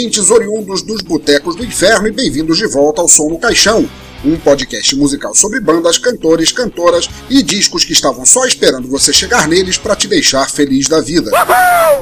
Ouvintes 0.00 0.30
oriundos 0.30 0.80
dos 0.80 1.02
Botecos 1.02 1.54
do 1.54 1.62
Inferno 1.62 2.08
e 2.08 2.10
bem-vindos 2.10 2.56
de 2.56 2.66
volta 2.66 3.02
ao 3.02 3.08
Som 3.08 3.28
no 3.28 3.38
Caixão, 3.38 3.86
um 4.24 4.34
podcast 4.38 4.96
musical 4.96 5.34
sobre 5.34 5.60
bandas, 5.60 5.98
cantores, 5.98 6.50
cantoras 6.50 7.06
e 7.28 7.42
discos 7.42 7.84
que 7.84 7.92
estavam 7.92 8.24
só 8.24 8.46
esperando 8.46 8.88
você 8.88 9.12
chegar 9.12 9.46
neles 9.46 9.76
para 9.76 9.94
te 9.94 10.08
deixar 10.08 10.48
feliz 10.48 10.88
da 10.88 11.02
vida. 11.02 11.30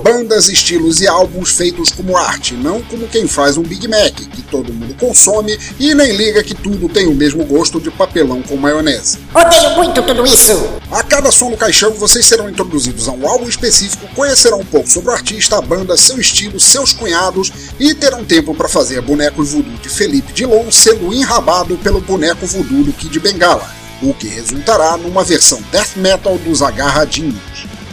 Bandas, 0.04 0.48
estilos 0.48 1.00
e 1.00 1.08
álbuns 1.08 1.50
feitos 1.50 1.90
como 1.90 2.16
arte, 2.16 2.54
não 2.54 2.80
como 2.82 3.08
quem 3.08 3.26
faz 3.26 3.56
um 3.56 3.62
Big 3.62 3.88
Mac, 3.88 4.14
que 4.14 4.42
todo 4.42 4.72
mundo 4.72 4.77
consome 4.98 5.58
e 5.78 5.94
nem 5.94 6.12
liga 6.12 6.42
que 6.42 6.54
tudo 6.54 6.88
tem 6.88 7.06
o 7.06 7.14
mesmo 7.14 7.44
gosto 7.44 7.80
de 7.80 7.90
papelão 7.90 8.42
com 8.42 8.56
maionese. 8.56 9.18
Odeio 9.34 9.76
muito 9.76 10.02
tudo 10.02 10.26
isso. 10.26 10.52
A 10.90 11.02
cada 11.02 11.30
som 11.30 11.50
no 11.50 11.56
caixão, 11.56 11.92
vocês 11.92 12.26
serão 12.26 12.48
introduzidos 12.48 13.08
a 13.08 13.12
um 13.12 13.28
álbum 13.28 13.48
específico, 13.48 14.08
conhecerão 14.14 14.60
um 14.60 14.64
pouco 14.64 14.88
sobre 14.88 15.10
o 15.10 15.14
artista, 15.14 15.58
a 15.58 15.62
banda, 15.62 15.96
seu 15.96 16.18
estilo, 16.18 16.58
seus 16.58 16.92
cunhados 16.92 17.52
e 17.78 17.94
terão 17.94 18.24
tempo 18.24 18.54
para 18.54 18.68
fazer 18.68 19.00
bonecos 19.00 19.52
voodoo 19.52 19.78
de 19.78 19.88
Felipe 19.88 20.32
Dilon 20.32 20.70
sendo 20.70 21.12
enrabado 21.12 21.76
pelo 21.78 22.00
boneco 22.00 22.46
voodoo 22.46 22.84
do 22.84 22.92
Kid 22.92 23.18
Bengala, 23.20 23.70
o 24.02 24.14
que 24.14 24.28
resultará 24.28 24.96
numa 24.96 25.24
versão 25.24 25.60
death 25.70 25.96
metal 25.96 26.38
dos 26.38 26.62
agarradinhos. 26.62 27.36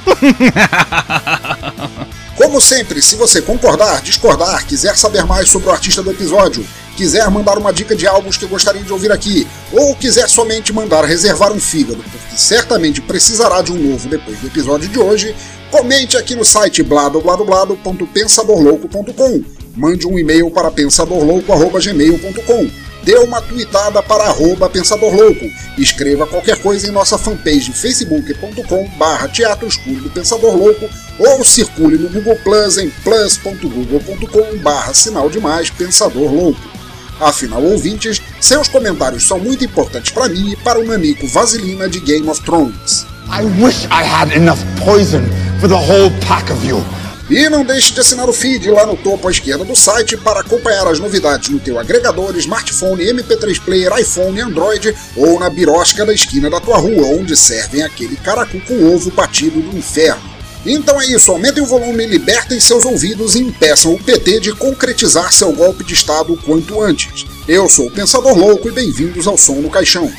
Como 2.35 2.61
sempre, 2.61 3.01
se 3.01 3.15
você 3.15 3.41
concordar, 3.41 4.01
discordar, 4.01 4.65
quiser 4.65 4.97
saber 4.97 5.25
mais 5.25 5.49
sobre 5.49 5.69
o 5.69 5.71
artista 5.71 6.03
do 6.03 6.11
episódio, 6.11 6.67
quiser 6.95 7.29
mandar 7.29 7.57
uma 7.57 7.73
dica 7.73 7.95
de 7.95 8.07
álbuns 8.07 8.37
que 8.37 8.45
gostaria 8.45 8.81
de 8.81 8.91
ouvir 8.91 9.11
aqui, 9.11 9.47
ou 9.71 9.95
quiser 9.95 10.27
somente 10.29 10.73
mandar 10.73 11.03
reservar 11.03 11.51
um 11.51 11.59
fígado, 11.59 12.03
porque 12.03 12.35
certamente 12.35 13.01
precisará 13.01 13.61
de 13.61 13.71
um 13.71 13.91
novo 13.91 14.07
depois 14.07 14.39
do 14.39 14.47
episódio 14.47 14.89
de 14.89 14.97
hoje, 14.97 15.35
comente 15.69 16.17
aqui 16.17 16.33
no 16.35 16.45
site 16.45 16.81
bladobladoblado.pensadorlouco.com, 16.83 19.43
mande 19.75 20.07
um 20.07 20.17
e-mail 20.17 20.49
para 20.49 20.71
pensadorlouco.gmail.com, 20.71 22.69
dê 23.03 23.17
uma 23.17 23.41
tweetada 23.41 24.01
para 24.01 24.23
arroba 24.23 24.69
pensadorlouco, 24.69 25.45
escreva 25.77 26.25
qualquer 26.25 26.61
coisa 26.61 26.87
em 26.87 26.91
nossa 26.91 27.17
fanpage 27.17 27.71
facebook.com 27.71 28.87
barra 28.97 29.27
teatro 29.27 29.67
escuro 29.67 29.99
do 30.01 30.09
Pensador 30.09 30.55
Louco 30.55 30.89
ou 31.19 31.45
circule 31.45 31.97
no 31.97 32.09
Google 32.09 32.37
Plus 32.43 32.77
em 32.77 32.89
plus.google.com 32.89 34.57
barra 34.57 34.93
sinal 34.93 35.29
de 35.29 35.39
mais 35.39 35.69
Pensador 35.69 36.33
Louco. 36.33 36.74
Afinal, 37.19 37.63
ouvintes, 37.63 38.21
seus 38.41 38.67
comentários 38.67 39.27
são 39.27 39.39
muito 39.39 39.63
importantes 39.63 40.11
para 40.11 40.27
mim 40.27 40.51
e 40.51 40.55
para 40.57 40.79
o 40.79 40.85
nanico 40.85 41.27
Vaselina 41.27 41.87
de 41.87 41.99
Game 41.99 42.29
of 42.29 42.41
Thrones. 42.41 43.05
I 43.27 43.43
wish 43.63 43.85
I 43.85 44.03
had 44.03 44.35
enough 44.35 44.59
poison 44.83 45.23
for 45.59 45.67
the 45.67 45.75
whole 45.75 46.11
pack 46.27 46.51
of 46.51 46.65
you. 46.67 46.83
E 47.27 47.49
não 47.49 47.65
deixe 47.65 47.91
de 47.91 47.99
assinar 48.01 48.29
o 48.29 48.33
feed 48.33 48.69
lá 48.69 48.85
no 48.85 48.95
topo 48.95 49.27
à 49.27 49.31
esquerda 49.31 49.65
do 49.65 49.75
site 49.75 50.15
para 50.15 50.41
acompanhar 50.41 50.85
as 50.85 50.99
novidades 50.99 51.49
no 51.49 51.59
teu 51.59 51.79
agregador, 51.79 52.37
smartphone, 52.37 53.03
MP3 53.03 53.59
player, 53.61 53.91
iPhone, 53.97 54.39
Android 54.39 54.95
ou 55.15 55.39
na 55.39 55.49
birosca 55.49 56.05
da 56.05 56.13
esquina 56.13 56.51
da 56.51 56.61
tua 56.61 56.77
rua, 56.77 57.07
onde 57.07 57.35
servem 57.35 57.81
aquele 57.81 58.15
caracu 58.17 58.59
com 58.61 58.93
ovo 58.93 59.09
batido 59.09 59.59
do 59.59 59.75
inferno. 59.75 60.34
Então 60.65 60.99
é 60.99 61.05
isso, 61.05 61.31
aumentem 61.31 61.61
o 61.61 61.65
volume, 61.67 62.07
libertem 62.07 62.59
seus 62.59 62.85
ouvidos 62.85 63.35
e 63.35 63.39
impeçam 63.39 63.93
o 63.93 64.03
PT 64.03 64.39
de 64.39 64.51
concretizar 64.51 65.31
seu 65.31 65.53
golpe 65.53 65.83
de 65.83 65.93
Estado 65.93 66.35
quanto 66.43 66.81
antes. 66.81 67.23
Eu 67.47 67.69
sou 67.69 67.85
o 67.85 67.91
Pensador 67.91 68.35
Louco 68.35 68.67
e 68.67 68.71
bem-vindos 68.71 69.27
ao 69.27 69.37
Som 69.37 69.61
no 69.61 69.69
Caixão. 69.69 70.11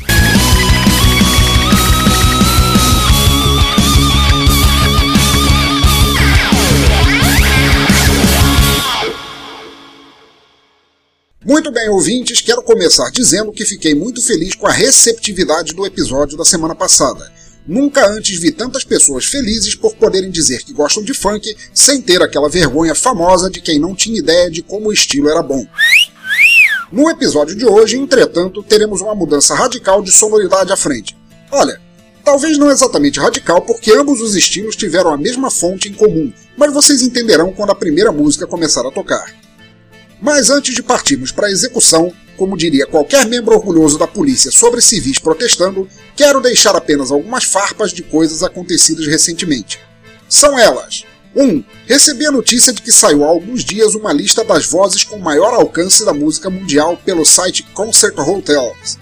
Muito 11.45 11.71
bem, 11.71 11.89
ouvintes, 11.89 12.39
quero 12.39 12.61
começar 12.61 13.09
dizendo 13.11 13.51
que 13.51 13.65
fiquei 13.65 13.93
muito 13.93 14.21
feliz 14.21 14.55
com 14.55 14.65
a 14.67 14.71
receptividade 14.71 15.73
do 15.73 15.85
episódio 15.85 16.37
da 16.37 16.45
semana 16.45 16.73
passada. 16.73 17.29
Nunca 17.67 18.07
antes 18.07 18.39
vi 18.39 18.51
tantas 18.51 18.85
pessoas 18.85 19.25
felizes 19.25 19.75
por 19.75 19.93
poderem 19.95 20.31
dizer 20.31 20.63
que 20.63 20.71
gostam 20.71 21.03
de 21.03 21.13
funk 21.13 21.53
sem 21.73 22.01
ter 22.01 22.21
aquela 22.21 22.47
vergonha 22.47 22.95
famosa 22.95 23.49
de 23.49 23.59
quem 23.59 23.77
não 23.77 23.93
tinha 23.93 24.17
ideia 24.17 24.49
de 24.49 24.61
como 24.61 24.87
o 24.87 24.93
estilo 24.93 25.29
era 25.29 25.43
bom. 25.43 25.65
No 26.89 27.09
episódio 27.09 27.53
de 27.53 27.65
hoje, 27.65 27.97
entretanto, 27.97 28.63
teremos 28.63 29.01
uma 29.01 29.13
mudança 29.13 29.53
radical 29.53 30.01
de 30.01 30.11
sonoridade 30.11 30.71
à 30.71 30.77
frente. 30.77 31.17
Olha, 31.51 31.81
talvez 32.23 32.57
não 32.57 32.71
exatamente 32.71 33.19
radical 33.19 33.61
porque 33.61 33.91
ambos 33.91 34.21
os 34.21 34.33
estilos 34.33 34.77
tiveram 34.77 35.11
a 35.11 35.17
mesma 35.17 35.51
fonte 35.51 35.89
em 35.89 35.93
comum, 35.93 36.31
mas 36.55 36.73
vocês 36.73 37.01
entenderão 37.01 37.51
quando 37.51 37.71
a 37.71 37.75
primeira 37.75 38.13
música 38.13 38.47
começar 38.47 38.87
a 38.87 38.91
tocar. 38.91 39.35
Mas 40.21 40.49
antes 40.49 40.73
de 40.73 40.81
partirmos 40.81 41.33
para 41.33 41.47
a 41.47 41.51
execução, 41.51 42.13
como 42.37 42.55
diria 42.55 42.85
qualquer 42.85 43.25
membro 43.25 43.55
orgulhoso 43.55 43.97
da 43.97 44.07
polícia 44.07 44.51
sobre 44.51 44.79
civis 44.79 45.19
protestando, 45.19 45.89
quero 46.15 46.39
deixar 46.39 46.75
apenas 46.75 47.11
algumas 47.11 47.43
farpas 47.43 47.91
de 47.91 48.03
coisas 48.03 48.43
acontecidas 48.43 49.07
recentemente. 49.07 49.79
São 50.29 50.57
elas: 50.57 51.03
1. 51.35 51.43
Um, 51.43 51.63
recebi 51.85 52.25
a 52.25 52.31
notícia 52.31 52.71
de 52.71 52.81
que 52.81 52.91
saiu 52.91 53.23
há 53.25 53.27
alguns 53.27 53.65
dias 53.65 53.95
uma 53.95 54.13
lista 54.13 54.43
das 54.43 54.65
vozes 54.65 55.03
com 55.03 55.17
maior 55.17 55.53
alcance 55.53 56.05
da 56.05 56.13
música 56.13 56.49
mundial 56.49 56.97
pelo 57.03 57.25
site 57.25 57.63
Concert 57.73 58.17
Hotels. 58.17 58.97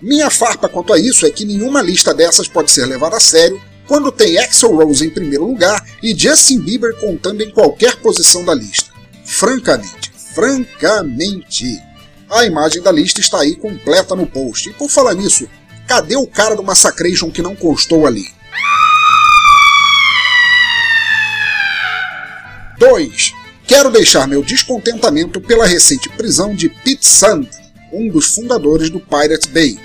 Minha 0.00 0.30
farpa 0.30 0.68
quanto 0.68 0.92
a 0.92 0.98
isso 0.98 1.26
é 1.26 1.30
que 1.30 1.44
nenhuma 1.44 1.82
lista 1.82 2.14
dessas 2.14 2.46
pode 2.46 2.70
ser 2.70 2.86
levada 2.86 3.16
a 3.16 3.20
sério 3.20 3.60
quando 3.86 4.12
tem 4.12 4.38
Axel 4.38 4.76
Rose 4.76 5.04
em 5.04 5.10
primeiro 5.10 5.46
lugar 5.46 5.84
e 6.02 6.14
Justin 6.14 6.60
Bieber 6.60 6.94
contando 7.00 7.42
em 7.42 7.50
qualquer 7.50 7.96
posição 7.96 8.44
da 8.44 8.54
lista. 8.54 8.90
Francamente, 9.24 10.12
francamente. 10.34 11.87
A 12.30 12.44
imagem 12.44 12.82
da 12.82 12.92
lista 12.92 13.20
está 13.20 13.40
aí 13.40 13.56
completa 13.56 14.14
no 14.14 14.26
post. 14.26 14.68
E 14.68 14.72
por 14.74 14.90
falar 14.90 15.14
nisso, 15.14 15.48
cadê 15.86 16.14
o 16.14 16.26
cara 16.26 16.54
do 16.54 16.62
Massacration 16.62 17.30
que 17.30 17.40
não 17.40 17.56
constou 17.56 18.06
ali? 18.06 18.26
2. 22.78 23.32
Quero 23.66 23.90
deixar 23.90 24.28
meu 24.28 24.42
descontentamento 24.42 25.40
pela 25.40 25.66
recente 25.66 26.08
prisão 26.10 26.54
de 26.54 26.68
Pete 26.68 27.06
Sand, 27.06 27.48
um 27.92 28.08
dos 28.08 28.34
fundadores 28.34 28.90
do 28.90 29.00
Pirate 29.00 29.48
Bay. 29.48 29.78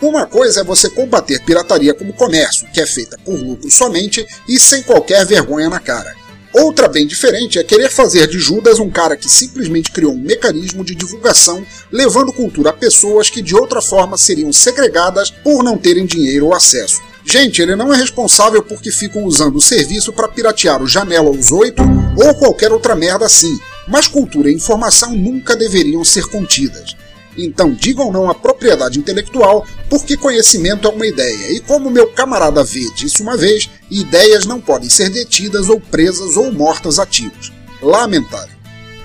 Uma 0.00 0.26
coisa 0.26 0.60
é 0.60 0.64
você 0.64 0.88
combater 0.88 1.40
pirataria 1.44 1.94
como 1.94 2.12
comércio, 2.12 2.68
que 2.72 2.80
é 2.80 2.86
feita 2.86 3.18
por 3.24 3.34
lucro 3.34 3.70
somente 3.70 4.26
e 4.48 4.58
sem 4.58 4.82
qualquer 4.82 5.26
vergonha 5.26 5.68
na 5.68 5.78
cara. 5.78 6.21
Outra 6.52 6.86
bem 6.86 7.06
diferente 7.06 7.58
é 7.58 7.64
querer 7.64 7.90
fazer 7.90 8.26
de 8.26 8.38
Judas 8.38 8.78
um 8.78 8.90
cara 8.90 9.16
que 9.16 9.28
simplesmente 9.28 9.90
criou 9.90 10.12
um 10.12 10.18
mecanismo 10.18 10.84
de 10.84 10.94
divulgação 10.94 11.66
levando 11.90 12.32
cultura 12.32 12.70
a 12.70 12.74
pessoas 12.74 13.30
que 13.30 13.40
de 13.40 13.54
outra 13.54 13.80
forma 13.80 14.18
seriam 14.18 14.52
segregadas 14.52 15.30
por 15.30 15.64
não 15.64 15.78
terem 15.78 16.04
dinheiro 16.04 16.46
ou 16.46 16.54
acesso. 16.54 17.00
Gente, 17.24 17.62
ele 17.62 17.74
não 17.74 17.94
é 17.94 17.96
responsável 17.96 18.62
porque 18.62 18.90
ficam 18.90 19.24
usando 19.24 19.56
o 19.56 19.60
serviço 19.60 20.12
para 20.12 20.28
piratear 20.28 20.82
o 20.82 20.86
Janela 20.86 21.28
aos 21.28 21.50
8 21.52 21.82
ou 22.16 22.34
qualquer 22.34 22.70
outra 22.70 22.94
merda 22.94 23.24
assim, 23.24 23.58
mas 23.88 24.06
cultura 24.06 24.50
e 24.50 24.54
informação 24.54 25.14
nunca 25.14 25.56
deveriam 25.56 26.04
ser 26.04 26.26
contidas. 26.26 26.96
Então 27.36 27.72
digam 27.72 28.12
não 28.12 28.30
à 28.30 28.34
propriedade 28.34 28.98
intelectual, 28.98 29.66
porque 29.88 30.16
conhecimento 30.16 30.86
é 30.86 30.90
uma 30.90 31.06
ideia, 31.06 31.52
e 31.52 31.60
como 31.60 31.90
meu 31.90 32.08
camarada 32.08 32.62
V 32.62 32.90
disse 32.94 33.22
uma 33.22 33.36
vez, 33.36 33.70
ideias 33.90 34.44
não 34.44 34.60
podem 34.60 34.90
ser 34.90 35.08
detidas 35.08 35.68
ou 35.68 35.80
presas 35.80 36.36
ou 36.36 36.52
mortas 36.52 36.98
a 36.98 37.06
tiros. 37.06 37.52
Lamentável. 37.80 38.62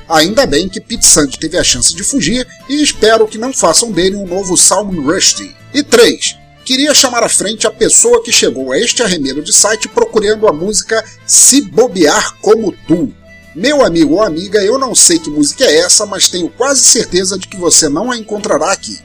Ainda 0.10 0.46
bem 0.46 0.70
que 0.70 0.80
Pete 0.80 1.06
Sand 1.06 1.32
teve 1.40 1.58
a 1.58 1.64
chance 1.64 1.94
de 1.94 2.04
fugir 2.04 2.48
e 2.70 2.82
espero 2.82 3.28
que 3.28 3.38
não 3.38 3.52
façam 3.52 3.92
dele 3.92 4.16
um 4.16 4.26
novo 4.26 4.56
Salman 4.56 5.02
Rushdie. 5.02 5.56
E 5.74 5.84
3. 5.84 6.38
Queria 6.64 6.94
chamar 6.94 7.24
à 7.24 7.30
frente 7.30 7.68
a 7.68 7.72
pessoa 7.72 8.24
que 8.24 8.32
chegou 8.32 8.72
a 8.72 8.78
este 8.78 9.02
arremedo 9.02 9.42
de 9.42 9.54
site 9.54 9.88
procurando 9.88 10.48
a 10.48 10.54
música 10.54 11.04
Se 11.26 11.62
Bobear 11.62 12.36
Como 12.42 12.74
Tu, 12.88 13.14
meu 13.58 13.84
amigo 13.84 14.14
ou 14.14 14.22
amiga, 14.22 14.64
eu 14.64 14.78
não 14.78 14.94
sei 14.94 15.18
que 15.18 15.32
música 15.32 15.64
é 15.64 15.80
essa, 15.80 16.06
mas 16.06 16.30
tenho 16.30 16.48
quase 16.48 16.82
certeza 16.82 17.40
de 17.40 17.48
que 17.48 17.58
você 17.58 17.90
não 17.90 18.12
a 18.12 18.16
encontrará 18.16 18.72
aqui. 18.72 19.00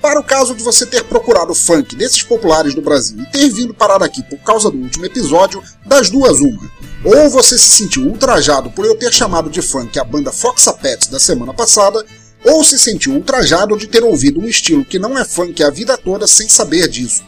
Para 0.00 0.18
o 0.18 0.24
caso 0.24 0.56
de 0.56 0.62
você 0.64 0.84
ter 0.84 1.04
procurado 1.04 1.54
funk 1.54 1.94
desses 1.94 2.20
populares 2.20 2.74
do 2.74 2.82
Brasil 2.82 3.16
e 3.22 3.30
ter 3.30 3.48
vindo 3.48 3.72
parar 3.72 4.02
aqui 4.02 4.20
por 4.24 4.40
causa 4.40 4.72
do 4.72 4.76
último 4.76 5.06
episódio, 5.06 5.62
das 5.86 6.10
duas 6.10 6.40
uma. 6.40 6.68
Ou 7.04 7.30
você 7.30 7.56
se 7.56 7.70
sentiu 7.70 8.02
ultrajado 8.08 8.72
por 8.72 8.84
eu 8.84 8.98
ter 8.98 9.12
chamado 9.12 9.48
de 9.48 9.62
funk 9.62 9.96
a 9.96 10.02
banda 10.02 10.32
Foxapets 10.32 11.06
da 11.06 11.20
semana 11.20 11.54
passada, 11.54 12.04
ou 12.44 12.64
se 12.64 12.80
sentiu 12.80 13.12
ultrajado 13.12 13.76
de 13.76 13.86
ter 13.86 14.02
ouvido 14.02 14.40
um 14.40 14.48
estilo 14.48 14.84
que 14.84 14.98
não 14.98 15.16
é 15.16 15.24
funk 15.24 15.62
a 15.62 15.70
vida 15.70 15.96
toda 15.96 16.26
sem 16.26 16.48
saber 16.48 16.88
disso. 16.88 17.22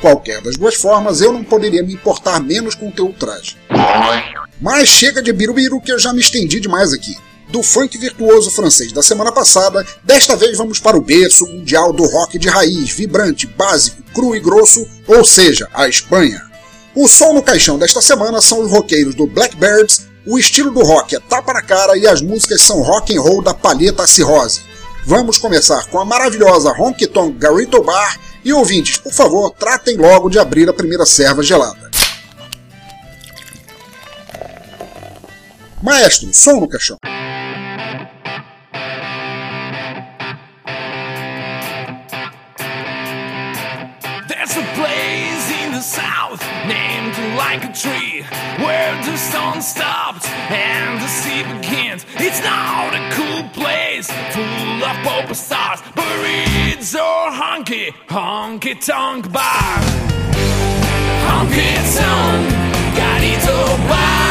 Qualquer 0.00 0.40
das 0.40 0.56
duas 0.56 0.76
formas, 0.76 1.20
eu 1.20 1.32
não 1.32 1.42
poderia 1.42 1.82
me 1.82 1.94
importar 1.94 2.38
menos 2.40 2.76
com 2.76 2.86
o 2.86 2.92
teu 2.92 3.06
ultraje. 3.06 3.56
Mas 4.60 4.88
chega 4.88 5.22
de 5.22 5.32
birubiru 5.32 5.80
que 5.80 5.90
eu 5.90 5.98
já 5.98 6.12
me 6.12 6.20
estendi 6.20 6.60
demais 6.60 6.92
aqui. 6.92 7.16
Do 7.48 7.62
funk 7.62 7.96
virtuoso 7.96 8.50
francês 8.50 8.92
da 8.92 9.02
semana 9.02 9.32
passada, 9.32 9.84
desta 10.04 10.36
vez 10.36 10.56
vamos 10.58 10.78
para 10.78 10.96
o 10.96 11.00
berço 11.00 11.46
mundial 11.46 11.92
do 11.92 12.04
rock 12.04 12.38
de 12.38 12.48
raiz, 12.48 12.90
vibrante, 12.90 13.46
básico, 13.46 14.02
cru 14.14 14.36
e 14.36 14.40
grosso, 14.40 14.86
ou 15.06 15.24
seja, 15.24 15.66
a 15.72 15.88
Espanha. 15.88 16.42
O 16.94 17.08
som 17.08 17.32
no 17.32 17.42
caixão 17.42 17.78
desta 17.78 18.02
semana 18.02 18.40
são 18.40 18.60
os 18.60 18.70
roqueiros 18.70 19.14
do 19.14 19.26
Blackbirds, 19.26 20.06
o 20.26 20.38
estilo 20.38 20.70
do 20.70 20.82
rock 20.82 21.16
é 21.16 21.20
tapa 21.20 21.54
na 21.54 21.62
cara 21.62 21.96
e 21.96 22.06
as 22.06 22.20
músicas 22.20 22.60
são 22.60 22.82
rock 22.82 23.16
and 23.16 23.20
roll 23.20 23.42
da 23.42 23.54
palheta 23.54 24.06
cirrose. 24.06 24.60
Vamos 25.06 25.38
começar 25.38 25.86
com 25.86 25.98
a 25.98 26.04
maravilhosa 26.04 26.70
Honky 26.78 27.06
Tonk 27.06 27.38
Garrito 27.38 27.82
Bar 27.82 28.20
e 28.44 28.52
ouvintes, 28.52 28.98
por 28.98 29.12
favor, 29.12 29.50
tratem 29.50 29.96
logo 29.96 30.28
de 30.28 30.38
abrir 30.38 30.68
a 30.68 30.74
primeira 30.74 31.06
serva 31.06 31.42
gelada. 31.42 31.89
Maestro, 35.82 36.30
som 36.34 36.60
no 36.60 36.68
caixão. 36.68 36.98
There's 44.28 44.56
a 44.56 44.62
place 44.74 45.50
in 45.62 45.72
the 45.72 45.80
south 45.80 46.44
named 46.66 47.16
like 47.38 47.64
a 47.64 47.72
tree 47.72 48.22
where 48.62 48.94
the 49.04 49.16
sun 49.16 49.62
stops 49.62 50.28
and 50.50 51.00
the 51.00 51.08
sea 51.08 51.44
begins. 51.44 52.04
It's 52.16 52.44
not 52.44 52.94
a 52.94 53.10
cool 53.14 53.48
place 53.48 54.10
full 54.32 54.84
of 54.84 54.96
pop 55.02 55.34
stars, 55.34 55.80
but 55.94 56.04
it's 56.76 56.92
a 56.94 56.98
honky, 56.98 57.92
honky 58.06 58.78
tonk 58.84 59.32
bar. 59.32 59.80
Honky 61.24 61.72
tonk, 61.96 62.50
got 62.96 63.22
it 63.22 63.48
all 63.48 63.78
bar. 63.88 64.29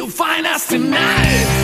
You'll 0.00 0.08
find 0.08 0.46
us 0.46 0.66
tonight. 0.68 1.59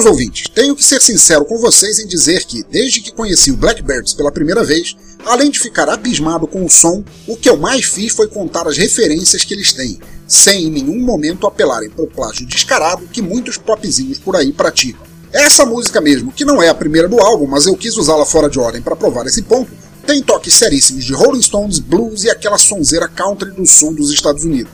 Caros 0.00 0.12
ouvintes, 0.12 0.44
tenho 0.54 0.74
que 0.74 0.82
ser 0.82 0.98
sincero 1.02 1.44
com 1.44 1.58
vocês 1.58 1.98
em 1.98 2.06
dizer 2.06 2.46
que, 2.46 2.64
desde 2.70 3.02
que 3.02 3.12
conheci 3.12 3.50
o 3.50 3.56
Blackbirds 3.56 4.14
pela 4.14 4.32
primeira 4.32 4.64
vez, 4.64 4.96
além 5.26 5.50
de 5.50 5.60
ficar 5.60 5.90
abismado 5.90 6.46
com 6.46 6.64
o 6.64 6.70
som, 6.70 7.04
o 7.26 7.36
que 7.36 7.50
eu 7.50 7.58
mais 7.58 7.84
fiz 7.84 8.10
foi 8.14 8.26
contar 8.26 8.66
as 8.66 8.78
referências 8.78 9.44
que 9.44 9.52
eles 9.52 9.74
têm, 9.74 10.00
sem 10.26 10.64
em 10.64 10.70
nenhum 10.70 10.98
momento 11.00 11.46
apelarem 11.46 11.90
para 11.90 12.02
o 12.02 12.08
plágio 12.08 12.46
descarado 12.46 13.06
que 13.12 13.20
muitos 13.20 13.58
popzinhos 13.58 14.16
por 14.16 14.36
aí 14.36 14.54
praticam. 14.54 15.02
Essa 15.30 15.66
música 15.66 16.00
mesmo, 16.00 16.32
que 16.32 16.46
não 16.46 16.62
é 16.62 16.70
a 16.70 16.74
primeira 16.74 17.06
do 17.06 17.20
álbum, 17.20 17.46
mas 17.46 17.66
eu 17.66 17.76
quis 17.76 17.98
usá-la 17.98 18.24
fora 18.24 18.48
de 18.48 18.58
ordem 18.58 18.80
para 18.80 18.96
provar 18.96 19.26
esse 19.26 19.42
ponto, 19.42 19.70
tem 20.06 20.22
toques 20.22 20.54
seríssimos 20.54 21.04
de 21.04 21.12
Rolling 21.12 21.42
Stones, 21.42 21.78
blues 21.78 22.24
e 22.24 22.30
aquela 22.30 22.56
sonzeira 22.56 23.06
country 23.06 23.50
do 23.50 23.66
sul 23.66 23.94
dos 23.94 24.10
Estados 24.10 24.44
Unidos. 24.44 24.72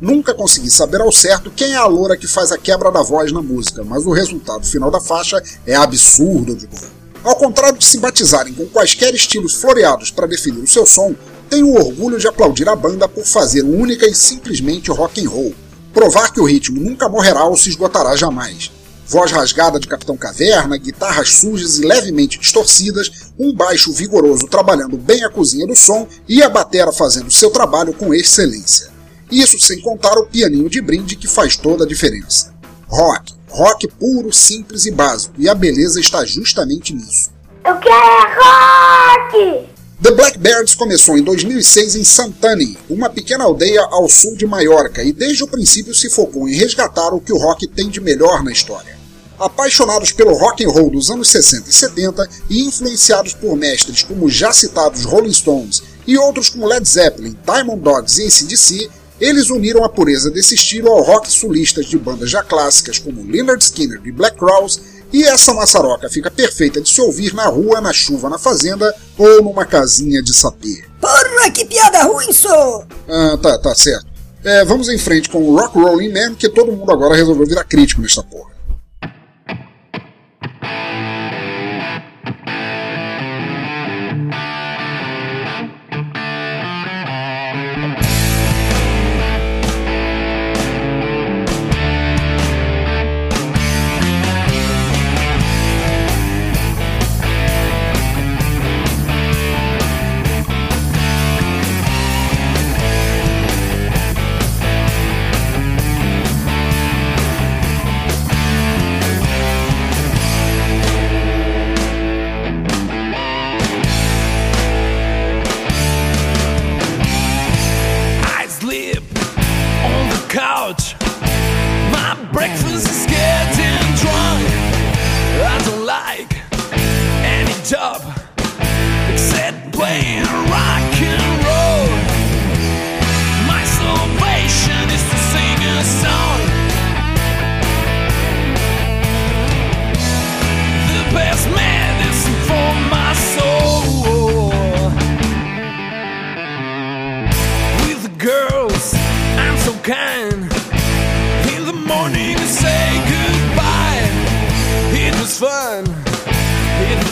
Nunca 0.00 0.34
consegui 0.34 0.70
saber 0.70 1.00
ao 1.00 1.10
certo 1.10 1.50
quem 1.50 1.72
é 1.72 1.76
a 1.76 1.86
loura 1.86 2.18
que 2.18 2.26
faz 2.26 2.52
a 2.52 2.58
quebra 2.58 2.92
da 2.92 3.02
voz 3.02 3.32
na 3.32 3.40
música, 3.40 3.82
mas 3.82 4.04
o 4.04 4.12
resultado 4.12 4.66
final 4.66 4.90
da 4.90 5.00
faixa 5.00 5.42
é 5.66 5.74
absurdo 5.74 6.54
de 6.54 6.66
bom. 6.66 6.76
Ao 7.24 7.34
contrário 7.36 7.78
de 7.78 7.84
se 7.84 7.98
batizarem 7.98 8.52
com 8.52 8.66
quaisquer 8.66 9.14
estilos 9.14 9.54
floreados 9.54 10.10
para 10.10 10.26
definir 10.26 10.62
o 10.62 10.66
seu 10.66 10.84
som, 10.84 11.14
tenho 11.48 11.68
o 11.68 11.74
orgulho 11.74 12.18
de 12.18 12.28
aplaudir 12.28 12.68
a 12.68 12.76
banda 12.76 13.08
por 13.08 13.24
fazer 13.24 13.62
única 13.62 14.06
e 14.06 14.14
simplesmente 14.14 14.90
rock 14.90 15.24
and 15.24 15.30
roll, 15.30 15.54
provar 15.94 16.30
que 16.30 16.40
o 16.40 16.44
ritmo 16.44 16.78
nunca 16.78 17.08
morrerá 17.08 17.44
ou 17.44 17.56
se 17.56 17.70
esgotará 17.70 18.14
jamais. 18.14 18.70
Voz 19.08 19.32
rasgada 19.32 19.80
de 19.80 19.88
Capitão 19.88 20.16
Caverna, 20.16 20.76
guitarras 20.76 21.30
sujas 21.30 21.78
e 21.78 21.86
levemente 21.86 22.38
distorcidas, 22.38 23.32
um 23.38 23.54
baixo 23.54 23.92
vigoroso 23.92 24.46
trabalhando 24.46 24.98
bem 24.98 25.24
a 25.24 25.30
cozinha 25.30 25.66
do 25.66 25.74
som 25.74 26.06
e 26.28 26.42
a 26.42 26.50
batera 26.50 26.92
fazendo 26.92 27.30
seu 27.30 27.50
trabalho 27.50 27.94
com 27.94 28.12
excelência. 28.12 28.95
Isso 29.30 29.58
sem 29.58 29.80
contar 29.80 30.16
o 30.18 30.26
pianinho 30.26 30.68
de 30.68 30.80
brinde 30.80 31.16
que 31.16 31.26
faz 31.26 31.56
toda 31.56 31.84
a 31.84 31.86
diferença. 31.86 32.54
Rock, 32.88 33.34
rock 33.48 33.88
puro, 33.88 34.32
simples 34.32 34.86
e 34.86 34.90
básico, 34.90 35.34
e 35.38 35.48
a 35.48 35.54
beleza 35.54 36.00
está 36.00 36.24
justamente 36.24 36.94
nisso. 36.94 37.30
Eu 37.64 37.76
quero 37.78 37.96
rock! 38.40 39.66
The 40.00 40.10
Blackbirds 40.10 40.74
começou 40.74 41.16
em 41.16 41.22
2006 41.22 41.96
em 41.96 42.04
Santani, 42.04 42.78
uma 42.88 43.08
pequena 43.08 43.44
aldeia 43.44 43.80
ao 43.82 44.08
sul 44.08 44.36
de 44.36 44.46
Maiorca, 44.46 45.02
e 45.02 45.12
desde 45.12 45.42
o 45.42 45.48
princípio 45.48 45.94
se 45.94 46.10
focou 46.10 46.48
em 46.48 46.54
resgatar 46.54 47.14
o 47.14 47.20
que 47.20 47.32
o 47.32 47.38
rock 47.38 47.66
tem 47.66 47.88
de 47.88 48.00
melhor 48.00 48.44
na 48.44 48.52
história. 48.52 48.96
Apaixonados 49.38 50.12
pelo 50.12 50.34
rock 50.34 50.64
and 50.64 50.68
roll 50.68 50.90
dos 50.90 51.10
anos 51.10 51.28
60 51.30 51.68
e 51.68 51.72
70 51.72 52.28
e 52.48 52.64
influenciados 52.66 53.34
por 53.34 53.56
mestres 53.56 54.02
como 54.02 54.26
os 54.26 54.34
já 54.34 54.52
citados 54.52 55.04
Rolling 55.04 55.32
Stones 55.32 55.82
e 56.06 56.16
outros 56.16 56.50
como 56.50 56.66
Led 56.66 56.88
Zeppelin, 56.88 57.36
Diamond 57.44 57.82
Dogs 57.82 58.18
e 58.20 58.26
AC/DC, 58.26 58.88
eles 59.20 59.50
uniram 59.50 59.84
a 59.84 59.88
pureza 59.88 60.30
desse 60.30 60.54
estilo 60.54 60.88
ao 60.88 61.02
rock 61.02 61.30
sulistas 61.30 61.86
de 61.86 61.98
bandas 61.98 62.30
já 62.30 62.42
clássicas 62.42 62.98
como 62.98 63.22
Leonard 63.22 63.62
Skinner 63.62 64.00
e 64.04 64.12
Black 64.12 64.36
Crowes, 64.36 64.80
e 65.12 65.22
essa 65.22 65.54
maçaroca 65.54 66.10
fica 66.10 66.30
perfeita 66.30 66.80
de 66.80 66.88
se 66.88 67.00
ouvir 67.00 67.32
na 67.32 67.46
rua, 67.46 67.80
na 67.80 67.92
chuva, 67.92 68.28
na 68.28 68.38
fazenda 68.38 68.94
ou 69.16 69.42
numa 69.42 69.64
casinha 69.64 70.22
de 70.22 70.34
sapê. 70.34 70.84
Porra, 71.00 71.50
que 71.50 71.64
piada 71.64 72.02
ruim, 72.02 72.32
sou! 72.32 72.84
Ah, 73.08 73.38
tá, 73.40 73.58
tá 73.58 73.74
certo. 73.74 74.06
É, 74.44 74.64
vamos 74.64 74.88
em 74.88 74.98
frente 74.98 75.28
com 75.28 75.38
o 75.38 75.56
Rock 75.56 75.78
Rolling 75.78 76.12
Man, 76.12 76.34
que 76.34 76.48
todo 76.48 76.72
mundo 76.72 76.90
agora 76.92 77.16
resolveu 77.16 77.46
virar 77.46 77.64
crítico 77.64 78.00
nesta 78.00 78.22
porra. 78.22 78.54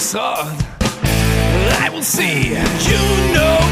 sun. 0.05 0.55
I 1.81 1.89
will 1.91 2.03
see 2.03 2.51
you 2.51 3.33
know. 3.33 3.64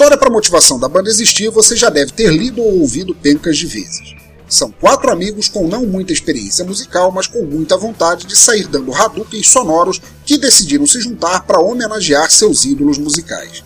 História 0.00 0.16
para 0.16 0.30
motivação 0.30 0.78
da 0.78 0.88
banda 0.88 1.10
existir 1.10 1.50
você 1.50 1.76
já 1.76 1.90
deve 1.90 2.12
ter 2.12 2.32
lido 2.32 2.62
ou 2.62 2.80
ouvido 2.80 3.14
pencas 3.14 3.58
de 3.58 3.66
vezes. 3.66 4.14
São 4.48 4.72
quatro 4.72 5.12
amigos 5.12 5.46
com 5.46 5.68
não 5.68 5.84
muita 5.84 6.10
experiência 6.10 6.64
musical, 6.64 7.12
mas 7.12 7.26
com 7.26 7.42
muita 7.42 7.76
vontade 7.76 8.26
de 8.26 8.34
sair 8.34 8.66
dando 8.66 8.94
Hadoukens 8.94 9.50
sonoros 9.50 10.00
que 10.24 10.38
decidiram 10.38 10.86
se 10.86 11.02
juntar 11.02 11.42
para 11.42 11.60
homenagear 11.60 12.30
seus 12.30 12.64
ídolos 12.64 12.96
musicais. 12.96 13.62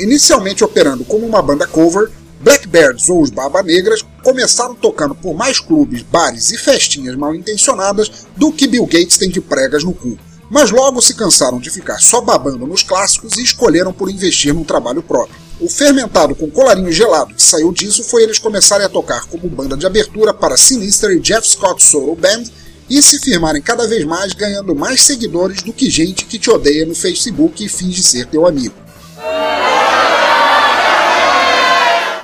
Inicialmente 0.00 0.64
operando 0.64 1.04
como 1.04 1.24
uma 1.24 1.40
banda 1.40 1.68
cover, 1.68 2.10
Blackbirds 2.40 3.08
ou 3.08 3.22
os 3.22 3.30
Baba 3.30 3.62
Negras 3.62 4.04
começaram 4.24 4.74
tocando 4.74 5.14
por 5.14 5.36
mais 5.36 5.60
clubes, 5.60 6.02
bares 6.02 6.50
e 6.50 6.58
festinhas 6.58 7.14
mal 7.14 7.32
intencionadas 7.32 8.26
do 8.36 8.50
que 8.50 8.66
Bill 8.66 8.86
Gates 8.86 9.18
tem 9.18 9.30
de 9.30 9.40
pregas 9.40 9.84
no 9.84 9.94
cu, 9.94 10.18
mas 10.50 10.70
logo 10.70 11.00
se 11.00 11.14
cansaram 11.14 11.60
de 11.60 11.70
ficar 11.70 12.00
só 12.00 12.20
babando 12.20 12.66
nos 12.66 12.82
clássicos 12.82 13.38
e 13.38 13.42
escolheram 13.42 13.92
por 13.92 14.10
investir 14.10 14.52
num 14.52 14.64
trabalho 14.64 15.02
próprio. 15.02 15.38
O 15.60 15.68
fermentado 15.68 16.34
com 16.34 16.50
colarinho 16.50 16.90
gelado 16.90 17.34
que 17.34 17.42
saiu 17.42 17.70
disso 17.70 18.02
foi 18.02 18.24
eles 18.24 18.38
começarem 18.38 18.84
a 18.84 18.88
tocar 18.88 19.26
como 19.26 19.48
banda 19.48 19.76
de 19.76 19.86
abertura 19.86 20.34
para 20.34 20.56
Sinister 20.56 21.12
e 21.12 21.20
Jeff 21.20 21.48
Scott 21.48 21.84
Solo 21.84 22.16
Band 22.16 22.44
e 22.88 23.00
se 23.00 23.20
firmarem 23.20 23.62
cada 23.62 23.86
vez 23.86 24.04
mais 24.04 24.32
ganhando 24.32 24.74
mais 24.74 25.02
seguidores 25.02 25.62
do 25.62 25.72
que 25.72 25.88
gente 25.88 26.24
que 26.24 26.38
te 26.38 26.50
odeia 26.50 26.84
no 26.84 26.94
Facebook 26.94 27.64
e 27.64 27.68
finge 27.68 28.02
ser 28.02 28.26
teu 28.26 28.46
amigo. 28.46 28.74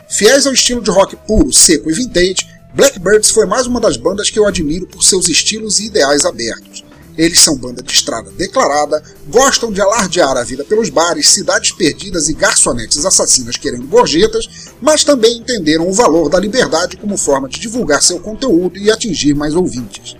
Fiéis 0.08 0.46
ao 0.46 0.52
estilo 0.54 0.80
de 0.80 0.90
rock 0.90 1.14
puro, 1.14 1.52
seco 1.52 1.90
e 1.90 1.92
vintage, 1.92 2.48
Blackbirds 2.74 3.30
foi 3.30 3.46
mais 3.46 3.66
uma 3.66 3.80
das 3.80 3.96
bandas 3.96 4.30
que 4.30 4.38
eu 4.38 4.46
admiro 4.46 4.86
por 4.86 5.02
seus 5.02 5.28
estilos 5.28 5.78
e 5.78 5.86
ideais 5.86 6.24
abertos. 6.24 6.85
Eles 7.16 7.40
são 7.40 7.56
banda 7.56 7.82
de 7.82 7.92
estrada 7.92 8.30
declarada, 8.32 9.02
gostam 9.28 9.72
de 9.72 9.80
alardear 9.80 10.36
a 10.36 10.44
vida 10.44 10.64
pelos 10.64 10.90
bares, 10.90 11.30
cidades 11.30 11.72
perdidas 11.72 12.28
e 12.28 12.34
garçonetes 12.34 13.04
assassinas 13.06 13.56
querendo 13.56 13.86
gorjetas, 13.86 14.48
mas 14.80 15.02
também 15.02 15.38
entenderam 15.38 15.88
o 15.88 15.92
valor 15.92 16.28
da 16.28 16.38
liberdade 16.38 16.96
como 16.96 17.16
forma 17.16 17.48
de 17.48 17.58
divulgar 17.58 18.02
seu 18.02 18.20
conteúdo 18.20 18.78
e 18.78 18.90
atingir 18.90 19.34
mais 19.34 19.54
ouvintes. 19.54 20.14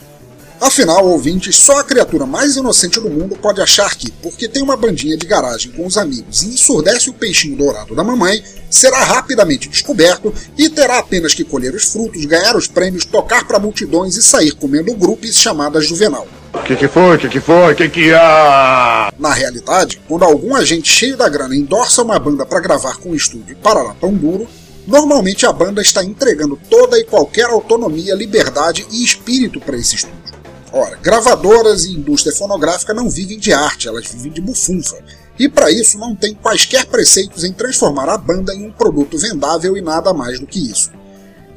Afinal, 0.59 1.07
ouvintes, 1.07 1.57
só 1.57 1.79
a 1.79 1.85
criatura 1.85 2.25
mais 2.25 2.57
inocente 2.57 2.99
do 2.99 3.11
mundo 3.11 3.37
pode 3.37 3.61
achar 3.61 3.95
que, 3.95 4.11
porque 4.11 4.49
tem 4.49 4.63
uma 4.63 4.77
bandinha 4.77 5.15
de 5.15 5.27
garagem 5.27 5.71
com 5.73 5.87
os 5.87 5.99
amigos 5.99 6.43
e 6.43 6.49
ensurdece 6.49 7.11
o 7.11 7.15
peixinho 7.15 7.59
dourado 7.59 7.95
da 7.95 8.03
mamãe, 8.03 8.43
será 8.71 9.05
rapidamente 9.05 9.69
descoberto 9.69 10.33
e 10.57 10.71
terá 10.71 10.99
apenas 10.99 11.35
que 11.35 11.45
colher 11.45 11.75
os 11.75 11.85
frutos, 11.85 12.25
ganhar 12.25 12.57
os 12.57 12.67
prêmios, 12.67 13.05
tocar 13.05 13.47
para 13.47 13.59
multidões 13.59 14.17
e 14.17 14.23
sair 14.23 14.53
comendo 14.53 14.95
grupos 14.95 15.37
chamadas 15.37 15.87
Juvenal. 15.87 16.27
O 16.55 16.63
que, 16.67 16.77
que 16.77 16.89
foi? 16.89 17.17
O 17.17 17.19
que, 17.19 17.29
que 17.29 17.41
foi? 17.41 17.73
O 17.73 17.77
que, 17.77 17.89
que 17.89 18.13
há? 18.13 19.13
Na 19.19 19.33
realidade, 19.33 20.01
quando 20.09 20.25
algum 20.25 20.55
agente 20.55 20.93
cheio 20.93 21.17
da 21.17 21.29
grana 21.29 21.55
endorça 21.55 22.03
uma 22.03 22.19
banda 22.19 22.45
para 22.45 22.61
gravar 22.61 22.97
com 22.97 23.11
o 23.11 23.17
estúdio 23.17 23.57
para 23.63 23.83
lá 23.83 23.95
pão 23.95 24.13
duro, 24.13 24.49
normalmente 24.87 25.47
a 25.47 25.53
banda 25.53 25.81
está 25.81 26.03
entregando 26.03 26.59
toda 26.69 26.99
e 26.99 27.05
qualquer 27.05 27.47
autonomia, 27.47 28.15
liberdade 28.15 28.87
e 28.91 29.05
espírito 29.05 29.61
para 29.61 29.77
esse 29.77 29.97
estúdio. 29.97 30.27
Ora, 30.73 30.97
gravadoras 30.97 31.85
e 31.85 31.93
indústria 31.93 32.35
fonográfica 32.35 32.93
não 32.93 33.09
vivem 33.09 33.39
de 33.39 33.53
arte, 33.53 33.89
elas 33.89 34.07
vivem 34.07 34.33
de 34.33 34.41
bufunfa. 34.41 34.97
E 35.39 35.49
para 35.49 35.71
isso 35.71 35.99
não 35.99 36.15
tem 36.15 36.35
quaisquer 36.35 36.87
preceitos 36.87 37.45
em 37.45 37.53
transformar 37.53 38.09
a 38.09 38.19
banda 38.19 38.55
em 38.55 38.67
um 38.67 38.73
produto 38.73 39.19
vendável 39.19 39.77
e 39.77 39.81
nada 39.81 40.13
mais 40.13 40.41
do 40.41 40.47
que 40.47 40.71
isso. 40.71 40.91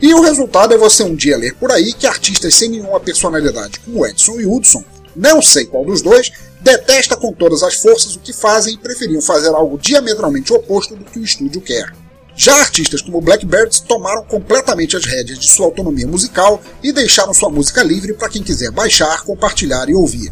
E 0.01 0.13
o 0.13 0.21
resultado 0.21 0.73
é 0.73 0.77
você 0.77 1.03
um 1.03 1.13
dia 1.13 1.37
ler 1.37 1.53
por 1.55 1.71
aí 1.71 1.91
que 1.91 2.07
artistas 2.07 2.55
sem 2.55 2.69
nenhuma 2.69 3.01
personalidade, 3.01 3.81
como 3.81 4.05
Edson 4.05 4.39
e 4.39 4.45
Hudson, 4.45 4.81
não 5.13 5.41
sei 5.41 5.65
qual 5.65 5.83
dos 5.83 6.01
dois, 6.01 6.31
detesta 6.61 7.17
com 7.17 7.33
todas 7.33 7.63
as 7.63 7.75
forças 7.75 8.15
o 8.15 8.19
que 8.19 8.31
fazem 8.31 8.75
e 8.75 8.77
preferiam 8.77 9.21
fazer 9.21 9.49
algo 9.49 9.77
diametralmente 9.77 10.53
oposto 10.53 10.95
do 10.95 11.03
que 11.03 11.19
o 11.19 11.23
estúdio 11.23 11.59
quer. 11.59 11.91
Já 12.33 12.55
artistas 12.61 13.01
como 13.01 13.19
Blackbirds 13.19 13.81
tomaram 13.81 14.23
completamente 14.23 14.95
as 14.95 15.03
rédeas 15.03 15.37
de 15.37 15.51
sua 15.51 15.65
autonomia 15.65 16.07
musical 16.07 16.61
e 16.81 16.93
deixaram 16.93 17.33
sua 17.33 17.49
música 17.49 17.83
livre 17.83 18.13
para 18.13 18.29
quem 18.29 18.41
quiser 18.41 18.71
baixar, 18.71 19.23
compartilhar 19.25 19.89
e 19.89 19.93
ouvir. 19.93 20.31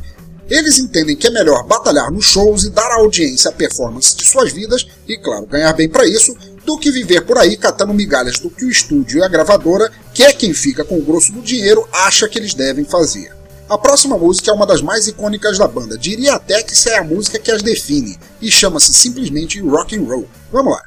Eles 0.49 0.79
entendem 0.79 1.15
que 1.15 1.27
é 1.27 1.29
melhor 1.29 1.65
batalhar 1.65 2.11
nos 2.11 2.25
shows 2.25 2.63
e 2.63 2.69
dar 2.69 2.89
à 2.91 2.95
audiência 2.95 3.49
a 3.49 3.53
performance 3.53 4.15
de 4.15 4.25
suas 4.25 4.51
vidas, 4.51 4.87
e 5.07 5.17
claro, 5.17 5.45
ganhar 5.45 5.73
bem 5.73 5.89
para 5.89 6.05
isso, 6.05 6.35
do 6.65 6.77
que 6.77 6.91
viver 6.91 7.21
por 7.21 7.37
aí 7.37 7.57
catando 7.57 7.93
migalhas 7.93 8.39
do 8.39 8.49
que 8.49 8.65
o 8.65 8.69
estúdio 8.69 9.19
e 9.19 9.23
a 9.23 9.27
gravadora, 9.27 9.91
que 10.13 10.23
é 10.23 10.33
quem 10.33 10.53
fica 10.53 10.83
com 10.83 10.97
o 10.97 11.01
grosso 11.01 11.31
do 11.31 11.41
dinheiro, 11.41 11.87
acha 11.91 12.27
que 12.27 12.39
eles 12.39 12.53
devem 12.53 12.85
fazer. 12.85 13.31
A 13.69 13.77
próxima 13.77 14.17
música 14.17 14.49
é 14.49 14.53
uma 14.53 14.65
das 14.65 14.81
mais 14.81 15.07
icônicas 15.07 15.57
da 15.57 15.67
banda, 15.67 15.97
diria 15.97 16.35
até 16.35 16.63
que 16.63 16.71
essa 16.71 16.91
é 16.91 16.97
a 16.97 17.03
música 17.03 17.37
que 17.37 17.51
as 17.51 17.61
define, 17.61 18.17
e 18.41 18.49
chama-se 18.49 18.93
simplesmente 18.93 19.59
Rock 19.61 19.97
and 19.97 20.03
Roll. 20.03 20.27
Vamos 20.51 20.73
lá. 20.73 20.83